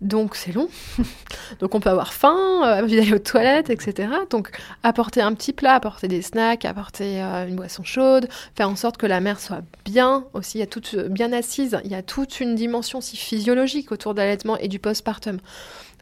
Donc 0.00 0.36
c'est 0.36 0.52
long. 0.52 0.68
Donc 1.60 1.74
on 1.74 1.80
peut 1.80 1.90
avoir 1.90 2.12
faim, 2.12 2.62
euh, 2.64 2.82
envie 2.82 2.96
d'aller 2.96 3.12
aux 3.12 3.18
toilettes, 3.18 3.70
etc. 3.70 4.08
Donc 4.30 4.50
apporter 4.82 5.20
un 5.20 5.34
petit 5.34 5.52
plat, 5.52 5.74
apporter 5.74 6.06
des 6.06 6.22
snacks, 6.22 6.64
apporter 6.64 7.22
euh, 7.22 7.48
une 7.48 7.56
boisson 7.56 7.82
chaude, 7.82 8.28
faire 8.54 8.68
en 8.68 8.76
sorte 8.76 8.96
que 8.96 9.06
la 9.06 9.20
mère 9.20 9.40
soit 9.40 9.62
bien 9.84 10.26
aussi, 10.32 10.58
y 10.58 10.62
a 10.62 10.66
toute, 10.66 10.94
bien 10.94 11.32
assise. 11.32 11.78
Il 11.84 11.90
y 11.90 11.96
a 11.96 12.02
toute 12.02 12.40
une 12.40 12.54
dimension 12.54 13.00
aussi 13.00 13.16
physiologique 13.16 13.90
autour 13.90 14.14
de 14.14 14.20
l'allaitement 14.20 14.56
et 14.58 14.68
du 14.68 14.78
postpartum 14.78 15.38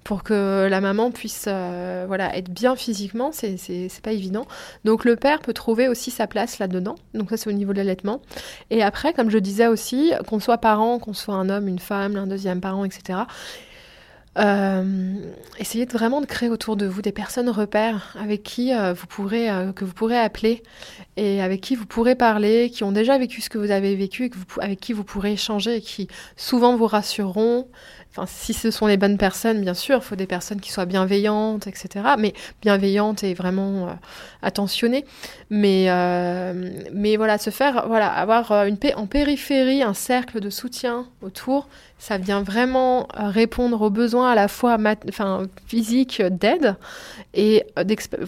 pour 0.06 0.22
que 0.22 0.68
la 0.70 0.80
maman 0.80 1.10
puisse 1.10 1.46
euh, 1.48 2.04
voilà, 2.06 2.36
être 2.36 2.48
bien 2.48 2.76
physiquement, 2.76 3.32
c'est 3.32 3.90
pas 4.04 4.12
évident. 4.12 4.46
Donc 4.84 5.04
le 5.04 5.16
père 5.16 5.40
peut 5.40 5.52
trouver 5.52 5.88
aussi 5.88 6.12
sa 6.12 6.28
place 6.28 6.60
là-dedans. 6.60 6.94
Donc 7.12 7.30
ça 7.30 7.36
c'est 7.36 7.50
au 7.50 7.52
niveau 7.52 7.72
de 7.72 7.78
l'allaitement. 7.78 8.22
Et 8.70 8.84
après, 8.84 9.12
comme 9.12 9.30
je 9.30 9.38
disais 9.38 9.66
aussi, 9.66 10.12
qu'on 10.28 10.38
soit 10.38 10.58
parent, 10.58 11.00
qu'on 11.00 11.12
soit 11.12 11.34
un 11.34 11.48
homme, 11.48 11.66
une 11.66 11.80
femme, 11.80 12.14
un 12.14 12.28
deuxième 12.28 12.60
parent, 12.60 12.84
etc. 12.84 13.18
Euh, 14.38 15.14
essayez 15.58 15.86
vraiment 15.86 16.20
de 16.20 16.26
créer 16.26 16.50
autour 16.50 16.76
de 16.76 16.86
vous 16.86 17.02
des 17.02 17.10
personnes 17.10 17.50
repères 17.50 18.16
avec 18.20 18.44
qui 18.44 18.72
euh, 18.72 18.92
vous 18.92 19.08
pourrez 19.08 19.48
que 19.74 19.84
vous 19.84 19.94
pourrez 19.94 20.18
appeler 20.18 20.62
et 21.16 21.40
avec 21.40 21.60
qui 21.60 21.76
vous 21.76 21.86
pourrez 21.86 22.14
parler, 22.14 22.70
qui 22.70 22.84
ont 22.84 22.92
déjà 22.92 23.16
vécu 23.18 23.40
ce 23.40 23.48
que 23.48 23.58
vous 23.58 23.70
avez 23.70 23.94
vécu 23.94 24.24
et 24.24 24.30
que 24.30 24.36
vous, 24.36 24.44
avec 24.60 24.80
qui 24.80 24.92
vous 24.92 25.04
pourrez 25.04 25.32
échanger 25.32 25.76
et 25.76 25.80
qui 25.80 26.08
souvent 26.36 26.76
vous 26.76 26.86
rassureront, 26.86 27.66
Enfin, 28.16 28.26
si 28.26 28.54
ce 28.54 28.70
sont 28.70 28.86
les 28.86 28.96
bonnes 28.96 29.18
personnes, 29.18 29.60
bien 29.60 29.74
sûr, 29.74 29.98
il 29.98 30.02
faut 30.02 30.16
des 30.16 30.26
personnes 30.26 30.60
qui 30.60 30.72
soient 30.72 30.86
bienveillantes, 30.86 31.66
etc. 31.66 32.14
Mais 32.18 32.32
bienveillantes 32.62 33.22
et 33.24 33.34
vraiment 33.34 33.88
euh, 33.88 33.92
attentionnées. 34.40 35.04
Mais, 35.50 35.86
euh, 35.88 36.70
mais 36.94 37.16
voilà, 37.18 37.36
se 37.36 37.50
faire, 37.50 37.86
voilà, 37.88 38.08
avoir 38.08 38.52
euh, 38.52 38.64
une 38.64 38.78
en 38.94 39.06
périphérie 39.06 39.82
un 39.82 39.92
cercle 39.92 40.40
de 40.40 40.48
soutien 40.48 41.06
autour, 41.20 41.68
ça 41.98 42.16
vient 42.16 42.42
vraiment 42.42 43.08
répondre 43.14 43.82
aux 43.82 43.90
besoins 43.90 44.30
à 44.30 44.34
la 44.34 44.48
fois 44.48 44.78
enfin, 45.08 45.42
physiques 45.66 46.22
d'aide 46.22 46.76
et 47.32 47.64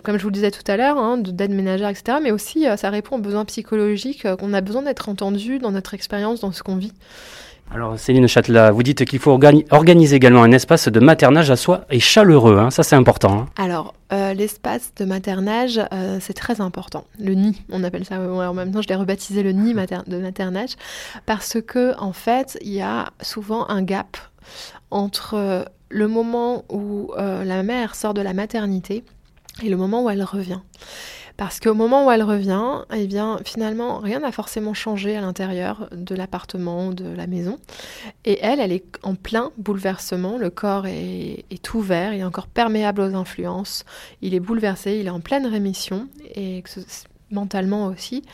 comme 0.03 0.17
je 0.17 0.23
vous 0.23 0.31
le 0.31 0.35
disais 0.35 0.51
tout 0.51 0.69
à 0.71 0.77
l'heure, 0.77 0.97
hein, 0.97 1.19
d'aide 1.19 1.51
ménagère, 1.51 1.91
etc. 1.91 2.19
Mais 2.23 2.31
aussi, 2.31 2.67
ça 2.79 2.91
répond 2.91 3.17
aux 3.17 3.21
besoins 3.21 3.45
psychologiques 3.45 4.27
qu'on 4.37 4.55
a 4.55 4.61
besoin 4.61 4.83
d'être 4.83 5.09
entendu 5.09 5.59
dans 5.59 5.71
notre 5.71 5.95
expérience, 5.95 6.41
dans 6.41 6.53
ce 6.53 6.63
qu'on 6.63 6.77
vit. 6.77 6.93
Alors 7.71 7.99
Céline 7.99 8.27
Châtelat, 8.27 8.71
vous 8.71 8.83
dites 8.83 9.05
qu'il 9.05 9.19
faut 9.19 9.39
organiser 9.71 10.17
également 10.17 10.43
un 10.43 10.53
espace 10.53 10.89
de 10.89 11.01
maternage 11.01 11.51
à 11.51 11.57
soi 11.57 11.85
et 11.91 12.01
chaleureux, 12.01 12.57
hein. 12.57 12.71
ça 12.71 12.83
c'est 12.83 12.97
important. 12.97 13.41
Hein. 13.41 13.47
Alors 13.59 13.95
euh, 14.11 14.33
l'espace 14.33 14.93
de 14.97 15.05
maternage, 15.05 15.79
euh, 15.93 16.17
c'est 16.19 16.33
très 16.33 16.63
important. 16.63 17.05
Le 17.19 17.35
nid, 17.35 17.61
on 17.71 17.85
appelle 17.85 18.07
ça. 18.07 18.19
en 18.21 18.55
même 18.55 18.73
temps, 18.73 18.81
je 18.81 18.89
l'ai 18.89 18.95
rebaptisé 18.95 19.43
le 19.43 19.53
nid 19.53 19.75
de 19.75 20.19
maternage 20.19 20.77
parce 21.27 21.59
que 21.61 21.95
en 21.99 22.15
fait, 22.15 22.59
il 22.63 22.73
y 22.73 22.81
a 22.81 23.11
souvent 23.21 23.69
un 23.69 23.83
gap 23.83 24.17
entre 24.91 25.67
le 25.91 26.09
moment 26.09 26.65
où 26.71 27.13
euh, 27.19 27.45
la 27.45 27.63
mère 27.63 27.95
sort 27.95 28.15
de 28.15 28.23
la 28.23 28.33
maternité 28.33 29.05
et 29.63 29.69
le 29.69 29.77
moment 29.77 30.05
où 30.05 30.11
elle 30.11 30.23
revient. 30.23 30.61
Parce 31.39 31.61
qu'au 31.61 31.73
moment 31.73 32.05
où 32.05 32.11
elle 32.11 32.25
revient, 32.25 32.81
eh 32.93 33.07
bien, 33.07 33.39
finalement, 33.45 34.01
rien 34.01 34.19
n'a 34.19 34.33
forcément 34.33 34.75
changé 34.75 35.17
à 35.17 35.21
l'intérieur 35.21 35.89
de 35.93 36.17
l'appartement 36.17 36.91
de 36.91 37.05
la 37.09 37.29
maison. 37.29 37.61
Et 38.25 38.41
elle, 38.43 38.59
elle 38.59 38.73
est 38.73 38.85
en 39.05 39.15
plein 39.15 39.53
bouleversement. 39.57 40.37
Le 40.37 40.51
corps 40.51 40.87
est, 40.87 41.75
ouvert, 41.75 42.13
il 42.13 42.21
est 42.21 42.25
encore 42.25 42.49
perméable 42.49 43.03
aux 43.03 43.15
influences. 43.15 43.85
Il 44.21 44.35
est 44.35 44.41
bouleversé, 44.41 44.99
il 44.99 45.07
est 45.07 45.11
en 45.11 45.21
pleine 45.21 45.47
rémission. 45.47 46.09
Et 46.35 46.65
mentalement 47.31 47.87
aussi. 47.87 48.25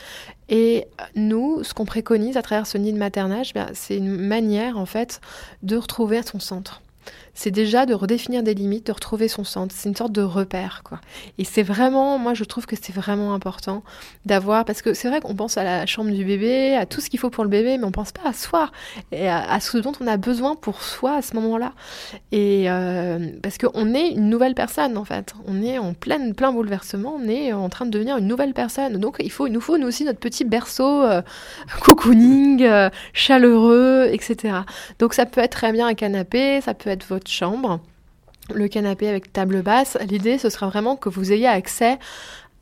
Et 0.49 0.87
nous, 1.15 1.63
ce 1.63 1.75
qu'on 1.75 1.85
préconise 1.85 2.37
à 2.37 2.41
travers 2.41 2.65
ce 2.65 2.79
nid 2.79 2.91
de 2.91 2.97
maternage, 2.97 3.53
ben, 3.53 3.67
c'est 3.73 3.97
une 3.97 4.17
manière 4.17 4.79
en 4.79 4.87
fait 4.87 5.21
de 5.61 5.77
retrouver 5.77 6.23
son 6.23 6.39
centre 6.39 6.81
c'est 7.35 7.51
déjà 7.51 7.85
de 7.85 7.93
redéfinir 7.93 8.43
des 8.43 8.53
limites, 8.53 8.87
de 8.87 8.93
retrouver 8.93 9.27
son 9.27 9.43
centre. 9.43 9.75
C'est 9.77 9.89
une 9.89 9.95
sorte 9.95 10.13
de 10.13 10.21
repère, 10.21 10.81
quoi. 10.83 11.01
Et 11.37 11.43
c'est 11.43 11.63
vraiment, 11.63 12.17
moi, 12.17 12.33
je 12.33 12.45
trouve 12.45 12.65
que 12.65 12.77
c'est 12.81 12.95
vraiment 12.95 13.33
important 13.33 13.83
d'avoir, 14.25 14.63
parce 14.63 14.81
que 14.81 14.93
c'est 14.93 15.09
vrai 15.09 15.19
qu'on 15.19 15.35
pense 15.35 15.57
à 15.57 15.63
la 15.65 15.85
chambre 15.85 16.11
du 16.11 16.23
bébé, 16.23 16.75
à 16.75 16.85
tout 16.85 17.01
ce 17.01 17.09
qu'il 17.09 17.19
faut 17.19 17.29
pour 17.29 17.43
le 17.43 17.49
bébé, 17.49 17.77
mais 17.77 17.83
on 17.83 17.91
pense 17.91 18.13
pas 18.13 18.21
à 18.25 18.33
soi 18.33 18.71
et 19.11 19.27
à, 19.27 19.59
ce 19.59 19.77
dont 19.77 19.91
on 19.99 20.07
a 20.07 20.15
besoin 20.15 20.55
pour 20.55 20.81
soi 20.81 21.17
à 21.17 21.21
ce 21.21 21.35
moment-là. 21.35 21.73
Et 22.31 22.69
euh, 22.69 23.19
parce 23.43 23.57
qu'on 23.57 23.93
est 23.93 24.11
une 24.11 24.29
nouvelle 24.29 24.55
personne, 24.55 24.97
en 24.97 25.03
fait. 25.05 25.33
On 25.45 25.61
est 25.61 25.77
en 25.77 25.93
plein, 25.93 26.31
plein 26.31 26.53
bouleversement, 26.53 27.19
on 27.21 27.27
est 27.27 27.51
en 27.51 27.67
train 27.67 27.85
de 27.85 27.91
devenir 27.91 28.17
une 28.17 28.27
nouvelle 28.27 28.53
personne. 28.53 28.97
Donc, 28.97 29.17
il, 29.19 29.31
faut, 29.31 29.47
il 29.47 29.51
nous 29.51 29.61
faut, 29.61 29.77
nous 29.77 29.87
aussi, 29.87 30.05
notre 30.05 30.19
petit 30.19 30.45
berceau 30.45 31.03
euh, 31.03 31.21
cocooning, 31.81 32.63
euh, 32.63 32.89
chaleureux, 33.11 34.07
etc. 34.09 34.59
Donc, 34.99 35.13
ça 35.13 35.25
peut 35.25 35.41
être 35.41 35.51
très 35.51 35.73
bien 35.73 35.87
un 35.87 35.95
canapé, 35.95 36.61
ça 36.61 36.73
peut 36.73 36.89
être 36.89 37.05
votre 37.05 37.24
chambre, 37.27 37.79
le 38.53 38.67
canapé 38.67 39.07
avec 39.07 39.33
table 39.33 39.61
basse. 39.61 39.97
L'idée, 40.07 40.37
ce 40.37 40.49
sera 40.49 40.67
vraiment 40.67 40.95
que 40.95 41.09
vous 41.09 41.31
ayez 41.31 41.47
accès 41.47 41.97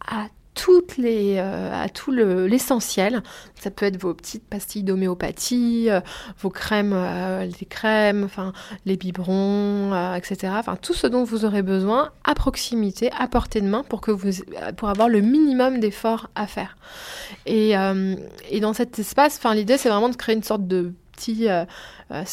à 0.06 0.28
toutes 0.54 0.98
les, 0.98 1.36
euh, 1.38 1.72
à 1.74 1.90
tout 1.90 2.12
l'essentiel. 2.12 3.24
ça 3.60 3.72
peut 3.72 3.86
être 3.86 4.00
vos 4.00 4.14
petites 4.14 4.48
pastilles 4.48 4.84
d'homéopathie, 4.84 5.88
euh, 5.90 6.00
vos 6.40 6.50
crèmes, 6.50 6.94
euh, 6.94 7.46
les 7.46 7.66
crèmes, 7.66 8.24
enfin 8.24 8.54
les 8.86 8.98
biberons, 8.98 9.94
etc. 10.16 10.54
Enfin 10.58 10.76
tout 10.76 10.94
ce 10.94 11.08
dont 11.08 11.24
vous 11.24 11.46
aurez 11.46 11.62
besoin 11.62 12.12
à 12.24 12.36
proximité, 12.36 13.10
à 13.18 13.28
portée 13.28 13.62
de 13.62 13.68
main, 13.68 13.84
pour 13.84 14.02
que 14.02 14.12
vous, 14.12 14.44
pour 14.78 14.90
avoir 14.90 15.10
le 15.10 15.22
minimum 15.22 15.80
d'efforts 15.80 16.30
à 16.36 16.48
faire. 16.48 16.78
Et, 17.46 17.72
et 18.50 18.60
dans 18.60 18.74
cet 18.74 19.00
espace, 19.00 19.38
enfin 19.38 19.56
l'idée 19.56 19.78
c'est 19.78 19.90
vraiment 19.90 20.10
de 20.10 20.16
créer 20.16 20.36
une 20.36 20.44
sorte 20.44 20.68
de 20.68 20.94
petit 21.14 21.50
euh, 21.50 21.66
euh, 22.12 22.24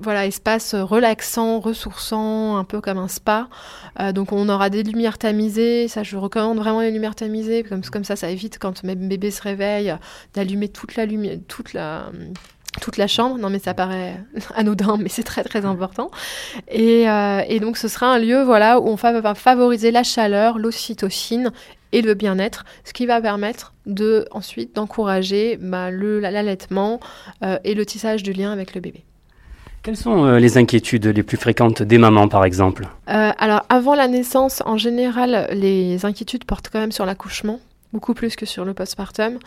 voilà, 0.00 0.26
espace 0.26 0.74
relaxant, 0.74 1.60
ressourçant, 1.60 2.56
un 2.56 2.64
peu 2.64 2.80
comme 2.80 2.98
un 2.98 3.08
spa. 3.08 3.48
Euh, 4.00 4.12
donc 4.12 4.32
on 4.32 4.48
aura 4.48 4.70
des 4.70 4.82
lumières 4.82 5.18
tamisées, 5.18 5.88
ça 5.88 6.02
je 6.02 6.16
recommande 6.16 6.58
vraiment 6.58 6.80
les 6.80 6.90
lumières 6.90 7.14
tamisées, 7.14 7.62
comme, 7.62 8.04
ça 8.04 8.16
ça 8.16 8.30
évite 8.30 8.58
quand 8.58 8.82
mes 8.84 8.94
bébés 8.94 9.30
se 9.30 9.42
réveillent 9.42 9.96
d'allumer 10.34 10.68
toute 10.68 10.96
la 10.96 11.06
lumière, 11.06 11.38
toute 11.48 11.72
la 11.72 12.06
toute 12.80 12.96
la 12.96 13.06
chambre. 13.06 13.36
Non, 13.36 13.50
mais 13.50 13.58
ça 13.58 13.74
paraît 13.74 14.16
anodin, 14.54 14.96
mais 14.98 15.10
c'est 15.10 15.22
très 15.22 15.44
très 15.44 15.66
important. 15.66 16.10
Et, 16.68 17.02
et, 17.02 17.60
donc, 17.60 17.76
ce 17.76 17.86
sera 17.86 18.06
un 18.06 18.18
lieu 18.18 18.42
voilà, 18.42 18.80
où 18.80 18.88
on 18.88 18.94
va 18.94 19.34
favoriser 19.34 19.90
la 19.90 20.02
chaleur, 20.02 20.58
l'ocytocine 20.58 21.52
et 21.92 22.02
le 22.02 22.14
bien-être, 22.14 22.64
ce 22.84 22.92
qui 22.92 23.06
va 23.06 23.20
permettre 23.20 23.74
de 23.86 24.26
ensuite 24.30 24.74
d'encourager 24.74 25.58
bah, 25.60 25.90
l'allaitement 25.90 27.00
euh, 27.42 27.58
et 27.64 27.74
le 27.74 27.86
tissage 27.86 28.22
du 28.22 28.32
lien 28.32 28.52
avec 28.52 28.74
le 28.74 28.80
bébé. 28.80 29.04
Quelles 29.82 29.96
sont 29.96 30.24
euh, 30.24 30.38
les 30.38 30.58
inquiétudes 30.58 31.06
les 31.06 31.22
plus 31.24 31.36
fréquentes 31.36 31.82
des 31.82 31.98
mamans, 31.98 32.28
par 32.28 32.44
exemple? 32.44 32.86
Euh, 33.08 33.32
Alors, 33.36 33.62
avant 33.68 33.96
la 33.96 34.06
naissance, 34.06 34.62
en 34.64 34.76
général, 34.76 35.48
les 35.52 36.04
inquiétudes 36.06 36.44
portent 36.44 36.70
quand 36.72 36.78
même 36.78 36.92
sur 36.92 37.04
l'accouchement 37.04 37.58
beaucoup 37.92 38.14
plus 38.14 38.36
que 38.36 38.46
sur 38.46 38.64
le 38.64 38.74
postpartum. 38.74 39.38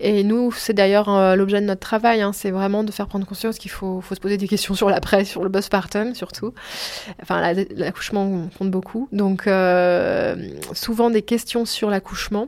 Et 0.00 0.24
nous, 0.24 0.52
c'est 0.52 0.72
d'ailleurs 0.72 1.08
euh, 1.08 1.36
l'objet 1.36 1.60
de 1.60 1.66
notre 1.66 1.80
travail, 1.80 2.20
hein, 2.20 2.32
c'est 2.32 2.50
vraiment 2.50 2.82
de 2.84 2.90
faire 2.90 3.06
prendre 3.06 3.26
conscience 3.26 3.58
qu'il 3.58 3.70
faut, 3.70 4.00
faut, 4.00 4.14
se 4.14 4.20
poser 4.20 4.36
des 4.36 4.48
questions 4.48 4.74
sur 4.74 4.88
l'après, 4.88 5.24
sur 5.24 5.44
le 5.44 5.50
postpartum 5.50 6.14
surtout. 6.14 6.52
Enfin, 7.22 7.52
l'accouchement 7.76 8.48
compte 8.58 8.70
beaucoup. 8.70 9.08
Donc, 9.12 9.46
euh, 9.46 10.36
souvent 10.72 11.10
des 11.10 11.22
questions 11.22 11.64
sur 11.64 11.90
l'accouchement. 11.90 12.46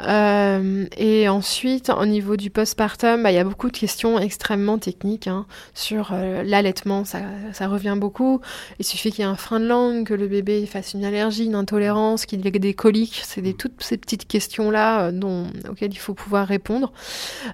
Euh, 0.00 0.86
et 0.96 1.28
ensuite, 1.28 1.90
au 1.90 2.06
niveau 2.06 2.36
du 2.36 2.50
postpartum, 2.50 3.22
bah, 3.22 3.32
il 3.32 3.34
y 3.34 3.38
a 3.38 3.44
beaucoup 3.44 3.70
de 3.70 3.76
questions 3.76 4.18
extrêmement 4.18 4.78
techniques 4.78 5.26
hein, 5.26 5.46
sur 5.74 6.12
l'allaitement. 6.12 7.04
Ça, 7.04 7.20
ça, 7.52 7.68
revient 7.68 7.96
beaucoup. 7.98 8.40
Il 8.78 8.84
suffit 8.84 9.10
qu'il 9.10 9.24
y 9.24 9.28
ait 9.28 9.30
un 9.30 9.36
frein 9.36 9.60
de 9.60 9.66
langue, 9.66 10.06
que 10.06 10.14
le 10.14 10.26
bébé 10.26 10.64
fasse 10.66 10.94
une 10.94 11.04
allergie, 11.04 11.44
une 11.44 11.54
intolérance, 11.54 12.26
qu'il 12.26 12.46
ait 12.46 12.50
des 12.50 12.74
coliques. 12.74 13.20
C'est 13.24 13.42
des, 13.42 13.54
toutes 13.54 13.82
ces 13.82 13.96
petites 13.96 14.26
questions 14.26 14.69
là 14.70 15.10
euh, 15.10 15.44
auxquelles 15.68 15.92
il 15.92 15.98
faut 15.98 16.14
pouvoir 16.14 16.46
répondre. 16.46 16.92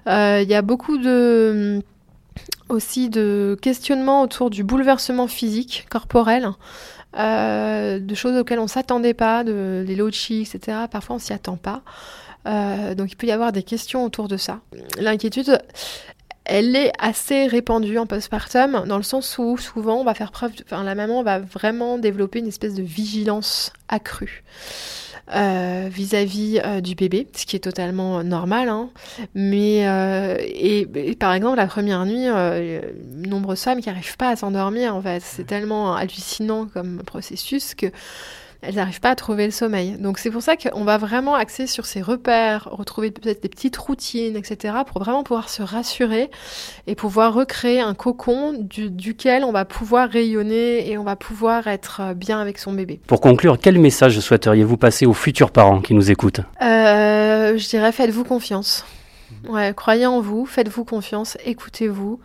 Euh, 0.07 0.41
il 0.43 0.49
y 0.49 0.55
a 0.55 0.61
beaucoup 0.61 0.97
de 0.97 1.81
aussi 2.69 3.09
de 3.09 3.57
questionnements 3.61 4.21
autour 4.21 4.49
du 4.49 4.63
bouleversement 4.63 5.27
physique, 5.27 5.87
corporel, 5.89 6.49
euh, 7.17 7.99
de 7.99 8.15
choses 8.15 8.37
auxquelles 8.37 8.59
on 8.59 8.67
s'attendait 8.67 9.13
pas, 9.13 9.43
de, 9.43 9.83
des 9.87 9.95
lochis, 9.95 10.41
etc. 10.41 10.77
Parfois 10.91 11.15
on 11.15 11.19
s'y 11.19 11.33
attend 11.33 11.57
pas. 11.57 11.81
donc 12.95 13.11
il 13.11 13.15
peut 13.15 13.27
y 13.27 13.31
avoir 13.31 13.51
des 13.51 13.63
questions 13.63 14.03
autour 14.03 14.27
de 14.27 14.37
ça. 14.37 14.59
L'inquiétude, 14.99 15.59
elle 16.47 16.75
est 16.75 16.93
assez 16.97 17.47
répandue 17.47 17.97
en 17.97 18.05
postpartum, 18.05 18.85
dans 18.87 18.97
le 18.97 19.03
sens 19.03 19.37
où 19.37 19.57
souvent 19.57 19.99
on 19.99 20.03
va 20.03 20.13
faire 20.13 20.31
preuve, 20.31 20.51
la 20.71 20.95
maman 20.95 21.21
va 21.21 21.39
vraiment 21.39 21.97
développer 21.97 22.39
une 22.39 22.47
espèce 22.47 22.73
de 22.73 22.83
vigilance 22.83 23.73
accrue. 23.89 24.43
Euh, 25.35 25.87
vis-à-vis 25.91 26.61
euh, 26.63 26.79
du 26.79 26.95
bébé, 26.95 27.27
ce 27.35 27.45
qui 27.45 27.55
est 27.55 27.59
totalement 27.59 28.23
normal. 28.23 28.69
Hein. 28.69 28.89
Mais 29.35 29.87
euh, 29.87 30.37
et, 30.39 30.87
et 30.95 31.15
par 31.15 31.33
exemple, 31.33 31.57
la 31.57 31.67
première 31.67 32.05
nuit, 32.05 32.27
nombreuses 33.27 33.61
femmes 33.61 33.81
qui 33.81 33.89
n'arrivent 33.89 34.17
pas 34.17 34.29
à 34.29 34.35
s'endormir. 34.35 34.95
En 34.95 35.01
fait, 35.01 35.21
c'est 35.21 35.45
tellement 35.45 35.95
hallucinant 35.95 36.65
comme 36.65 37.03
processus 37.03 37.75
que 37.75 37.87
elles 38.67 38.75
n'arrivent 38.75 38.99
pas 38.99 39.11
à 39.11 39.15
trouver 39.15 39.45
le 39.45 39.51
sommeil. 39.51 39.93
Donc 39.93 40.17
c'est 40.17 40.29
pour 40.29 40.41
ça 40.41 40.57
qu'on 40.57 40.83
va 40.83 40.97
vraiment 40.97 41.35
axer 41.35 41.67
sur 41.67 41.85
ces 41.85 42.01
repères, 42.01 42.67
retrouver 42.69 43.11
peut-être 43.11 43.41
des 43.41 43.47
petites 43.47 43.77
routines, 43.77 44.35
etc., 44.35 44.75
pour 44.85 45.01
vraiment 45.01 45.23
pouvoir 45.23 45.47
se 45.47 45.61
rassurer 45.61 46.29
et 46.85 46.93
pouvoir 46.93 47.33
recréer 47.33 47.79
un 47.79 47.93
cocon 47.93 48.53
du- 48.59 48.89
duquel 48.89 49.45
on 49.45 49.53
va 49.53 49.63
pouvoir 49.63 50.09
rayonner 50.09 50.89
et 50.91 50.97
on 50.97 51.03
va 51.05 51.15
pouvoir 51.15 51.67
être 51.67 52.01
euh, 52.01 52.13
bien 52.13 52.41
avec 52.41 52.59
son 52.59 52.73
bébé. 52.73 52.99
Pour 53.07 53.21
conclure, 53.21 53.57
quel 53.57 53.79
message 53.79 54.19
souhaiteriez-vous 54.19 54.75
passer 54.75 55.05
aux 55.05 55.13
futurs 55.13 55.51
parents 55.51 55.79
qui 55.79 55.93
nous 55.93 56.11
écoutent? 56.11 56.41
Euh, 56.61 57.57
je 57.57 57.69
dirais 57.69 57.93
faites-vous 57.93 58.25
confiance. 58.25 58.85
Ouais, 59.47 59.73
croyez 59.73 60.05
en 60.07 60.19
vous, 60.19 60.45
faites-vous 60.45 60.83
confiance, 60.83 61.37
écoutez-vous, 61.45 62.19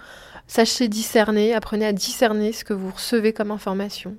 sachez 0.48 0.88
discerner, 0.88 1.54
apprenez 1.54 1.86
à 1.86 1.92
discerner 1.92 2.52
ce 2.52 2.64
que 2.64 2.72
vous 2.74 2.90
recevez 2.90 3.32
comme 3.32 3.52
information. 3.52 4.16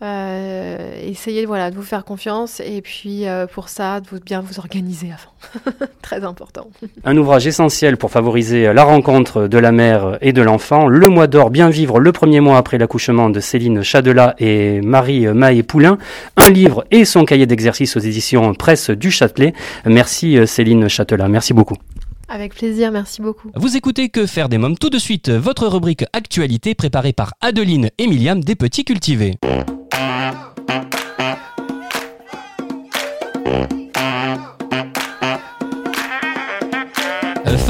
Euh, 0.00 0.92
essayez 1.02 1.44
voilà, 1.44 1.72
de 1.72 1.76
vous 1.76 1.82
faire 1.82 2.04
confiance 2.04 2.60
et 2.60 2.80
puis 2.82 3.26
euh, 3.26 3.46
pour 3.46 3.68
ça, 3.68 4.00
de 4.00 4.06
vous, 4.08 4.20
bien 4.20 4.40
vous 4.40 4.60
organiser 4.60 5.08
avant. 5.08 5.76
Très 6.02 6.24
important. 6.24 6.70
Un 7.04 7.16
ouvrage 7.16 7.48
essentiel 7.48 7.96
pour 7.96 8.12
favoriser 8.12 8.72
la 8.72 8.84
rencontre 8.84 9.48
de 9.48 9.58
la 9.58 9.72
mère 9.72 10.16
et 10.20 10.32
de 10.32 10.40
l'enfant, 10.40 10.86
Le 10.86 11.08
mois 11.08 11.26
d'or, 11.26 11.50
bien 11.50 11.68
vivre 11.68 11.98
le 11.98 12.12
premier 12.12 12.38
mois 12.38 12.58
après 12.58 12.78
l'accouchement 12.78 13.28
de 13.28 13.40
Céline 13.40 13.82
Chadelat 13.82 14.36
et 14.38 14.80
Marie 14.82 15.26
Maé 15.26 15.64
Poulain, 15.64 15.98
un 16.36 16.50
livre 16.50 16.84
et 16.92 17.04
son 17.04 17.24
cahier 17.24 17.46
d'exercice 17.46 17.96
aux 17.96 18.00
éditions 18.00 18.54
Presse 18.54 18.90
du 18.90 19.10
Châtelet. 19.10 19.52
Merci 19.84 20.38
Céline 20.46 20.88
Châtelat, 20.88 21.26
merci 21.26 21.54
beaucoup. 21.54 21.76
Avec 22.28 22.54
plaisir, 22.54 22.92
merci 22.92 23.22
beaucoup. 23.22 23.50
Vous 23.56 23.76
écoutez 23.76 24.10
Que 24.10 24.26
faire 24.26 24.48
des 24.48 24.58
mômes? 24.58 24.76
Tout 24.78 24.90
de 24.90 24.98
suite, 24.98 25.30
votre 25.30 25.66
rubrique 25.66 26.04
actualité 26.12 26.74
préparée 26.74 27.14
par 27.14 27.32
Adeline 27.40 27.90
et 27.98 28.06
Myriam 28.06 28.44
des 28.44 28.54
Petits 28.54 28.84
Cultivés. 28.84 29.36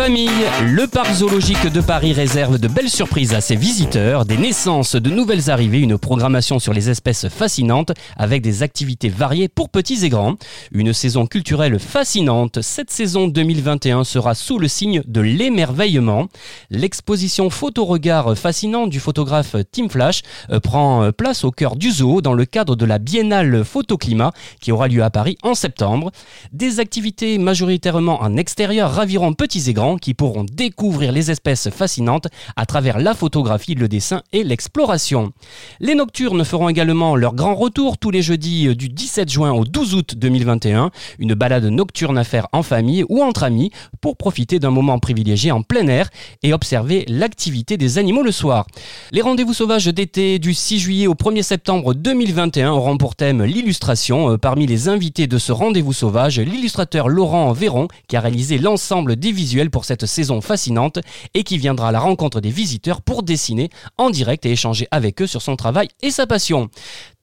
Famille, 0.09 0.31
le 0.63 0.87
parc 0.87 1.13
zoologique 1.13 1.67
de 1.71 1.83
Paris 1.83 2.15
réserve 2.15 2.59
de 2.59 2.67
belles 2.67 2.89
surprises 2.89 3.35
à 3.35 3.43
ses 3.43 3.57
visiteurs, 3.57 4.25
des 4.25 4.39
naissances, 4.39 4.97
de 4.97 5.11
nouvelles 5.11 5.51
arrivées, 5.51 5.81
une 5.81 5.99
programmation 5.99 6.59
sur 6.59 6.73
les 6.73 6.89
espèces 6.89 7.29
fascinantes 7.29 7.93
avec 8.17 8.41
des 8.41 8.63
activités 8.63 9.11
variées 9.11 9.49
pour 9.49 9.69
petits 9.69 10.07
et 10.07 10.09
grands. 10.09 10.37
Une 10.73 10.95
saison 10.95 11.27
culturelle 11.27 11.79
fascinante. 11.79 12.63
Cette 12.63 12.91
saison 12.91 13.29
2021 13.29 14.03
sera 14.05 14.35
sous 14.35 14.59
le 14.59 14.67
signe 14.67 15.03
de 15.07 15.21
l'émerveillement. 15.21 16.29
L'exposition 16.71 17.51
Photo-regard 17.51 18.35
fascinant 18.35 18.87
du 18.87 19.01
photographe 19.01 19.57
Tim 19.73 19.91
Flash 19.91 20.23
euh, 20.49 20.59
prend 20.59 21.03
euh, 21.03 21.13
place 21.13 21.45
au 21.45 21.51
cœur 21.51 21.77
du 21.77 21.91
zoo 21.91 22.23
dans 22.23 22.33
le 22.33 22.47
cadre 22.47 22.77
de 22.77 22.87
la 22.87 22.99
Biennale 22.99 23.63
Photoclimat 23.63 24.33
qui 24.63 24.73
aura 24.73 24.89
lieu 24.89 25.03
à 25.03 25.11
Paris 25.11 25.37
en 25.43 25.55
septembre. 25.55 26.13
Des 26.55 26.81
activités 26.81 27.37
majoritairement 27.37 28.23
en 28.23 28.39
extérieur 28.39 28.91
raviront 28.91 29.35
petits 29.35 29.69
et 29.69 29.75
grands 29.75 29.98
qui 29.99 30.15
pourront 30.15 30.45
découvrir 30.45 31.13
les 31.13 31.31
espèces 31.31 31.71
fascinantes 31.71 32.29
à 32.57 32.67
travers 32.67 32.99
la 32.99 33.15
photographie, 33.15 33.75
le 33.75 33.89
dessin 33.89 34.23
et 34.33 34.45
l'exploration. 34.45 35.33
Les 35.81 35.95
Nocturnes 35.95 36.45
feront 36.45 36.69
également 36.69 37.17
leur 37.17 37.35
grand 37.35 37.55
retour 37.55 37.99
tous 37.99 38.11
les 38.11 38.23
jeudis 38.23 38.69
euh, 38.69 38.75
du 38.75 38.89
17 38.89 39.31
juin 39.31 39.53
au 39.53 39.65
12 39.65 39.95
août 39.95 40.15
2021. 40.17 40.91
Une 41.19 41.35
balade 41.35 41.65
nocturne 41.65 42.19
à 42.19 42.25
faire 42.25 42.49
en 42.53 42.63
famille 42.63 43.05
ou 43.09 43.23
entre 43.23 43.43
amis 43.43 43.71
pour 44.01 44.17
profiter 44.17 44.59
d'un 44.59 44.71
moment 44.71 44.99
privilégié 44.99 45.51
en 45.53 45.63
plein 45.63 45.87
air 45.89 46.09
et 46.43 46.53
observer 46.53 47.05
l'activité 47.09 47.77
des 47.77 47.99
animaux 47.99 48.23
le 48.23 48.33
soir. 48.33 48.67
Les 49.13 49.23
rendez-vous 49.23 49.55
sauvages 49.55 49.87
d'été 49.87 50.39
du 50.39 50.55
6 50.55 50.79
juillet 50.79 51.07
au 51.07 51.15
1er 51.15 51.43
septembre 51.43 51.95
2021 51.95 52.71
auront 52.73 52.97
pour 52.97 53.17
thème 53.17 53.45
l'illustration. 53.45 54.33
Euh, 54.33 54.39
Parmi 54.39 54.67
les 54.67 54.89
invités 54.89 55.27
de 55.27 55.39
ce 55.39 55.53
rendez-vous 55.53 55.93
sauvage, 55.93 56.39
l'illustrateur 56.39 57.09
Laurent 57.09 57.53
Véron 57.53 57.89
qui 58.07 58.17
a 58.17 58.21
réalisé 58.21 58.59
l'ensemble 58.59 59.17
des 59.17 59.33
visuels 59.33 59.71
pour 59.71 59.85
cette 59.89 60.07
saison 60.07 60.41
fascinante 60.41 60.99
et 61.35 61.45
qui 61.45 61.59
viendra 61.59 61.89
à 61.89 61.93
la 61.93 62.01
rencontre 62.01 62.41
des 62.41 62.51
visiteurs 62.51 63.01
pour 63.01 63.23
dessiner 63.23 63.71
en 63.97 64.11
direct 64.11 64.45
et 64.47 64.53
échanger 64.53 64.87
avec 64.91 65.23
eux 65.23 65.27
sur 65.27 65.43
son 65.43 65.57
travail 65.57 65.89
et 66.03 66.11
sa 66.11 66.27
passion. 66.27 66.69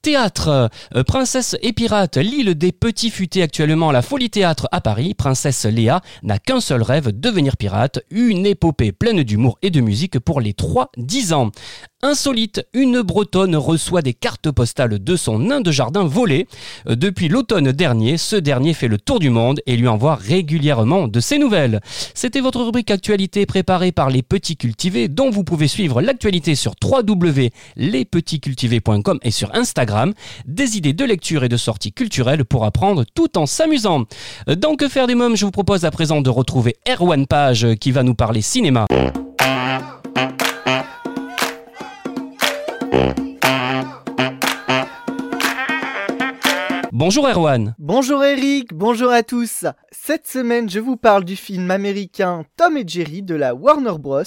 Théâtre, 0.05 0.69
euh, 0.95 1.01
Princesse 1.01 1.55
et 1.63 1.74
Pirate, 1.74 2.17
l'île 2.17 2.53
des 2.53 2.71
petits 2.71 3.09
futés 3.09 3.41
actuellement 3.41 3.89
à 3.89 3.91
la 3.91 4.03
Folie 4.03 4.29
Théâtre 4.29 4.67
à 4.71 4.79
Paris. 4.79 5.15
Princesse 5.15 5.65
Léa 5.65 6.01
n'a 6.21 6.38
qu'un 6.38 6.62
seul 6.62 6.83
rêve, 6.83 7.09
devenir 7.12 7.57
pirate. 7.57 8.01
Une 8.12 8.45
épopée 8.45 8.91
pleine 8.91 9.24
d'humour 9.24 9.57
et 9.63 9.71
de 9.71 9.81
musique 9.81 10.19
pour 10.19 10.41
les 10.41 10.53
3-10 10.53 11.33
ans. 11.33 11.50
Insolite, 12.03 12.67
une 12.74 13.01
Bretonne 13.01 13.55
reçoit 13.55 14.03
des 14.03 14.13
cartes 14.13 14.51
postales 14.51 15.03
de 15.03 15.15
son 15.15 15.39
nain 15.39 15.59
de 15.59 15.72
jardin 15.72 16.03
volé. 16.03 16.48
Euh, 16.87 16.96
Depuis 16.96 17.27
l'automne 17.27 17.72
dernier, 17.72 18.18
ce 18.18 18.35
dernier 18.35 18.75
fait 18.75 18.87
le 18.87 19.00
tour 19.00 19.18
du 19.18 19.31
monde 19.31 19.59
et 19.65 19.75
lui 19.75 19.87
envoie 19.87 20.13
régulièrement 20.13 21.07
de 21.07 21.20
ses 21.20 21.39
nouvelles. 21.39 21.81
C'était 22.13 22.41
votre 22.41 22.61
rubrique 22.61 22.91
actualité 22.91 23.48
préparée 23.48 23.91
par 23.91 24.11
les 24.11 24.22
petits 24.22 24.55
cultivés 24.55 25.07
dont 25.07 25.31
vous 25.31 25.44
pouvez 25.44 25.68
suivre 25.68 26.00
l'actualité 26.00 26.53
sur 26.53 26.75
www.lespetitscultivés.com 26.83 29.18
et 29.24 29.31
sur 29.31 29.55
Instagram. 29.55 29.95
Des 30.46 30.77
idées 30.77 30.94
de 30.94 31.05
lecture 31.05 31.44
et 31.44 31.50
de 31.50 31.58
sorties 31.58 31.94
culturelles 31.94 32.46
pour 32.46 32.66
apprendre 32.66 33.03
tout 33.14 33.38
en 33.38 33.46
s'amusant. 33.46 34.03
Euh, 34.50 34.55
Dans 34.55 34.75
Que 34.75 34.90
faire 34.90 35.08
des 35.08 35.16
mômes, 35.16 35.38
je 35.38 35.46
vous 35.46 35.51
propose 35.51 35.86
à 35.86 35.92
présent 35.92 36.22
de 36.22 36.29
retrouver 36.29 36.75
Erwan 36.88 37.25
Page 37.27 37.66
euh, 37.66 37.75
qui 37.75 37.92
va 37.92 38.03
nous 38.03 38.16
parler 38.16 38.42
cinéma. 38.42 38.86
Bonjour 46.92 47.27
Erwan. 47.27 47.75
Bonjour 47.77 48.24
Eric, 48.24 48.74
bonjour 48.74 49.12
à 49.12 49.22
tous. 49.22 49.66
Cette 49.92 50.27
semaine, 50.27 50.70
je 50.70 50.79
vous 50.79 50.96
parle 50.96 51.25
du 51.25 51.36
film 51.36 51.70
américain 51.70 52.46
Tom 52.55 52.77
et 52.77 52.88
Jerry 52.88 53.22
de 53.22 53.36
la 53.36 53.53
Warner 53.53 53.98
Bros, 54.00 54.24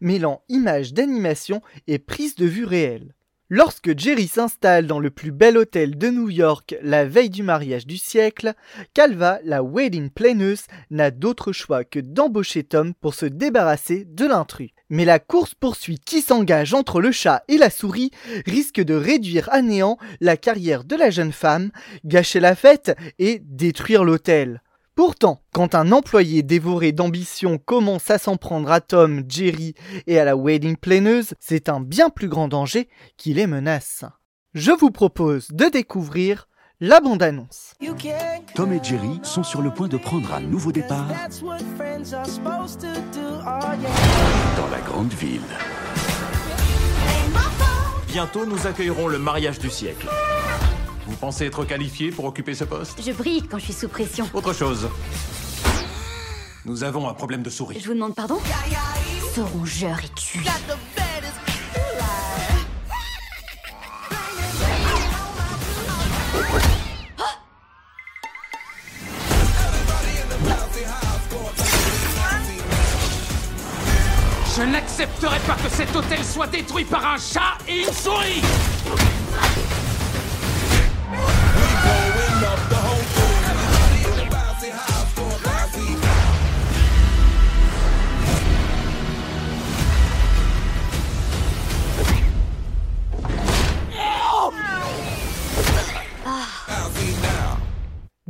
mêlant 0.00 0.40
images 0.48 0.94
d'animation 0.94 1.62
et 1.88 1.98
prise 1.98 2.36
de 2.36 2.46
vue 2.46 2.64
réelle. 2.64 3.12
Lorsque 3.54 3.98
Jerry 3.98 4.28
s'installe 4.28 4.86
dans 4.86 4.98
le 4.98 5.10
plus 5.10 5.30
bel 5.30 5.58
hôtel 5.58 5.98
de 5.98 6.08
New 6.08 6.30
York 6.30 6.74
la 6.80 7.04
veille 7.04 7.28
du 7.28 7.42
mariage 7.42 7.86
du 7.86 7.98
siècle, 7.98 8.54
Calva, 8.94 9.40
la 9.44 9.62
wedding 9.62 10.08
planeuse, 10.08 10.62
n'a 10.90 11.10
d'autre 11.10 11.52
choix 11.52 11.84
que 11.84 11.98
d'embaucher 11.98 12.64
Tom 12.64 12.94
pour 12.94 13.12
se 13.12 13.26
débarrasser 13.26 14.06
de 14.06 14.24
l'intrus. 14.24 14.70
Mais 14.88 15.04
la 15.04 15.18
course-poursuite 15.18 16.02
qui 16.02 16.22
s'engage 16.22 16.72
entre 16.72 17.02
le 17.02 17.12
chat 17.12 17.44
et 17.46 17.58
la 17.58 17.68
souris 17.68 18.10
risque 18.46 18.80
de 18.80 18.94
réduire 18.94 19.50
à 19.52 19.60
néant 19.60 19.98
la 20.22 20.38
carrière 20.38 20.84
de 20.84 20.96
la 20.96 21.10
jeune 21.10 21.32
femme, 21.32 21.72
gâcher 22.06 22.40
la 22.40 22.54
fête 22.54 22.96
et 23.18 23.42
détruire 23.44 24.02
l'hôtel. 24.02 24.62
Pourtant, 24.94 25.42
quand 25.54 25.74
un 25.74 25.90
employé 25.90 26.42
dévoré 26.42 26.92
d'ambition 26.92 27.56
commence 27.56 28.10
à 28.10 28.18
s'en 28.18 28.36
prendre 28.36 28.70
à 28.70 28.82
Tom, 28.82 29.24
Jerry 29.26 29.74
et 30.06 30.18
à 30.18 30.24
la 30.26 30.36
wedding 30.36 30.76
planeuse, 30.76 31.32
c'est 31.40 31.70
un 31.70 31.80
bien 31.80 32.10
plus 32.10 32.28
grand 32.28 32.46
danger 32.46 32.88
qui 33.16 33.32
les 33.32 33.46
menace. 33.46 34.04
Je 34.52 34.70
vous 34.70 34.90
propose 34.90 35.48
de 35.48 35.64
découvrir 35.70 36.46
la 36.78 37.00
bande-annonce. 37.00 37.72
Tom 38.54 38.72
et 38.74 38.84
Jerry 38.84 39.18
sont 39.22 39.44
sur 39.44 39.62
le 39.62 39.72
point 39.72 39.88
de 39.88 39.96
prendre 39.96 40.34
un 40.34 40.40
nouveau 40.40 40.72
départ 40.72 41.08
dans 44.56 44.68
la 44.70 44.80
grande 44.84 45.12
ville. 45.14 45.40
Bientôt, 48.08 48.44
nous 48.44 48.66
accueillerons 48.66 49.08
le 49.08 49.18
mariage 49.18 49.58
du 49.58 49.70
siècle. 49.70 50.06
Vous 51.06 51.16
pensez 51.16 51.46
être 51.46 51.64
qualifié 51.64 52.10
pour 52.10 52.24
occuper 52.24 52.54
ce 52.54 52.64
poste? 52.64 53.02
Je 53.04 53.12
brille 53.12 53.42
quand 53.42 53.58
je 53.58 53.64
suis 53.64 53.72
sous 53.72 53.88
pression. 53.88 54.28
Autre 54.32 54.52
chose. 54.52 54.88
Nous 56.64 56.84
avons 56.84 57.08
un 57.08 57.14
problème 57.14 57.42
de 57.42 57.50
souris. 57.50 57.80
Je 57.80 57.88
vous 57.88 57.94
demande 57.94 58.14
pardon? 58.14 58.38
Ce 59.34 59.40
rongeur 59.40 59.98
est 59.98 60.14
cuit. 60.14 60.40
Je 74.54 74.62
n'accepterai 74.62 75.38
pas 75.40 75.56
que 75.56 75.68
cet 75.70 75.96
hôtel 75.96 76.22
soit 76.24 76.46
détruit 76.46 76.84
par 76.84 77.14
un 77.14 77.18
chat 77.18 77.58
et 77.66 77.80
une 77.80 77.92
souris 77.92 78.42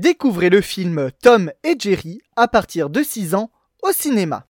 Découvrez 0.03 0.51
le 0.51 0.61
film 0.61 1.11
Tom 1.23 1.53
et 1.63 1.77
Jerry 1.79 2.21
à 2.35 2.49
partir 2.49 2.91
de 2.91 3.03
6 3.03 3.35
ans 3.35 3.51
au 3.83 3.93
cinéma. 3.93 4.47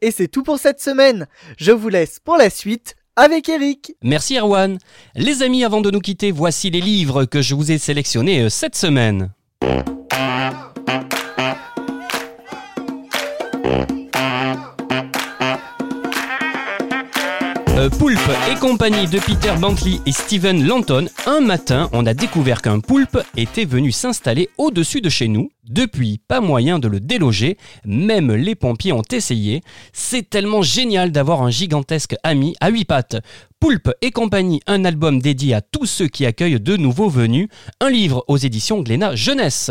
Et 0.00 0.10
c'est 0.10 0.28
tout 0.28 0.42
pour 0.42 0.58
cette 0.58 0.80
semaine. 0.80 1.26
Je 1.58 1.72
vous 1.72 1.88
laisse 1.88 2.20
pour 2.20 2.36
la 2.36 2.48
suite 2.48 2.96
avec 3.16 3.48
Eric. 3.48 3.94
Merci 4.02 4.38
Erwan. 4.38 4.78
Les 5.14 5.42
amis, 5.42 5.64
avant 5.64 5.80
de 5.80 5.90
nous 5.90 6.00
quitter, 6.00 6.30
voici 6.30 6.70
les 6.70 6.80
livres 6.80 7.24
que 7.24 7.42
je 7.42 7.54
vous 7.54 7.70
ai 7.70 7.78
sélectionnés 7.78 8.42
euh, 8.42 8.48
cette 8.48 8.76
semaine. 8.76 9.30
Euh, 17.76 17.90
Poulpe 17.90 18.18
et 18.50 18.54
compagnie 18.54 19.08
de 19.08 19.18
Peter 19.18 19.52
Bentley 19.60 20.00
et 20.06 20.12
Steven 20.12 20.64
Lanton, 20.64 21.06
un 21.26 21.40
matin, 21.40 21.90
on 21.92 22.06
a 22.06 22.14
découvert 22.14 22.62
qu'un 22.62 22.80
poulpe 22.80 23.18
était 23.36 23.64
venu 23.64 23.90
s'installer 23.92 24.48
au-dessus 24.58 25.00
de 25.00 25.10
chez 25.10 25.28
nous. 25.28 25.50
Depuis, 25.68 26.20
pas 26.28 26.40
moyen 26.40 26.78
de 26.78 26.88
le 26.88 27.00
déloger, 27.00 27.56
même 27.86 28.32
les 28.32 28.54
pompiers 28.54 28.92
ont 28.92 29.02
essayé. 29.10 29.62
C'est 29.94 30.28
tellement 30.28 30.60
génial 30.60 31.10
d'avoir 31.10 31.42
un 31.42 31.50
gigantesque 31.50 32.16
ami 32.22 32.54
à 32.60 32.68
huit 32.68 32.84
pattes. 32.84 33.16
Poulpe 33.64 33.94
et 34.02 34.10
compagnie, 34.10 34.60
un 34.66 34.84
album 34.84 35.22
dédié 35.22 35.54
à 35.54 35.62
tous 35.62 35.86
ceux 35.86 36.06
qui 36.06 36.26
accueillent 36.26 36.60
de 36.60 36.76
nouveaux 36.76 37.08
venus, 37.08 37.48
un 37.80 37.88
livre 37.88 38.22
aux 38.28 38.36
éditions 38.36 38.82
Glénat 38.82 39.16
Jeunesse. 39.16 39.70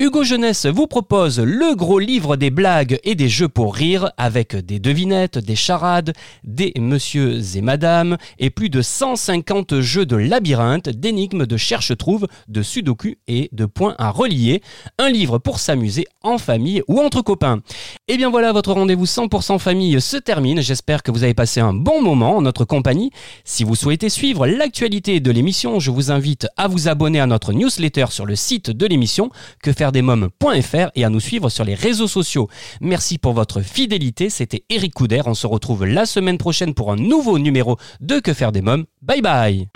Hugo 0.00 0.24
Jeunesse 0.24 0.66
vous 0.66 0.88
propose 0.88 1.38
le 1.38 1.76
gros 1.76 2.00
livre 2.00 2.34
des 2.34 2.50
blagues 2.50 2.98
et 3.04 3.14
des 3.14 3.28
jeux 3.28 3.48
pour 3.48 3.76
rire 3.76 4.10
avec 4.16 4.56
des 4.56 4.80
devinettes, 4.80 5.38
des 5.38 5.54
charades, 5.54 6.14
des 6.42 6.72
monsieur 6.80 7.40
et 7.54 7.60
madame 7.60 8.16
et 8.40 8.50
plus 8.50 8.70
de 8.70 8.82
150 8.82 9.82
jeux 9.82 10.04
de 10.04 10.16
labyrinthe, 10.16 10.88
d'énigmes, 10.88 11.46
de 11.46 11.56
cherche-trouve, 11.56 12.26
de 12.48 12.62
sudoku 12.62 13.18
et 13.28 13.50
de 13.52 13.66
points 13.66 13.94
à 13.98 14.10
relier. 14.10 14.62
Un 14.98 15.10
livre 15.10 15.38
pour 15.38 15.60
s'amuser 15.60 16.06
en 16.24 16.38
famille 16.38 16.82
ou 16.88 16.98
entre 16.98 17.22
copains. 17.22 17.60
Et 18.08 18.16
bien 18.16 18.30
voilà, 18.30 18.50
votre 18.50 18.72
rendez-vous 18.72 19.04
100% 19.04 19.60
famille 19.60 20.00
se 20.00 20.16
termine. 20.16 20.60
J'espère 20.60 21.04
que 21.04 21.12
vous 21.12 21.22
avez 21.22 21.34
passé 21.34 21.60
un 21.60 21.72
bon 21.72 22.02
moment 22.02 22.38
en 22.38 22.42
notre 22.42 22.64
compagnie. 22.64 23.12
Si 23.44 23.64
vous 23.64 23.74
souhaitez 23.74 24.08
suivre 24.08 24.46
l'actualité 24.46 25.20
de 25.20 25.30
l'émission, 25.30 25.80
je 25.80 25.90
vous 25.90 26.10
invite 26.10 26.46
à 26.56 26.68
vous 26.68 26.88
abonner 26.88 27.20
à 27.20 27.26
notre 27.26 27.52
newsletter 27.52 28.06
sur 28.10 28.26
le 28.26 28.36
site 28.36 28.70
de 28.70 28.86
l'émission 28.86 29.30
quefairedesmoms.fr 29.62 30.90
et 30.94 31.04
à 31.04 31.08
nous 31.08 31.20
suivre 31.20 31.48
sur 31.48 31.64
les 31.64 31.74
réseaux 31.74 32.08
sociaux. 32.08 32.48
Merci 32.80 33.18
pour 33.18 33.32
votre 33.32 33.60
fidélité, 33.60 34.30
c'était 34.30 34.64
Eric 34.68 34.94
Couder. 34.94 35.22
On 35.26 35.34
se 35.34 35.46
retrouve 35.46 35.84
la 35.84 36.06
semaine 36.06 36.38
prochaine 36.38 36.74
pour 36.74 36.92
un 36.92 36.96
nouveau 36.96 37.38
numéro 37.38 37.76
de 38.00 38.20
Que 38.20 38.34
faire 38.34 38.52
des 38.52 38.62
mômes. 38.62 38.84
Bye 39.02 39.22
bye 39.22 39.68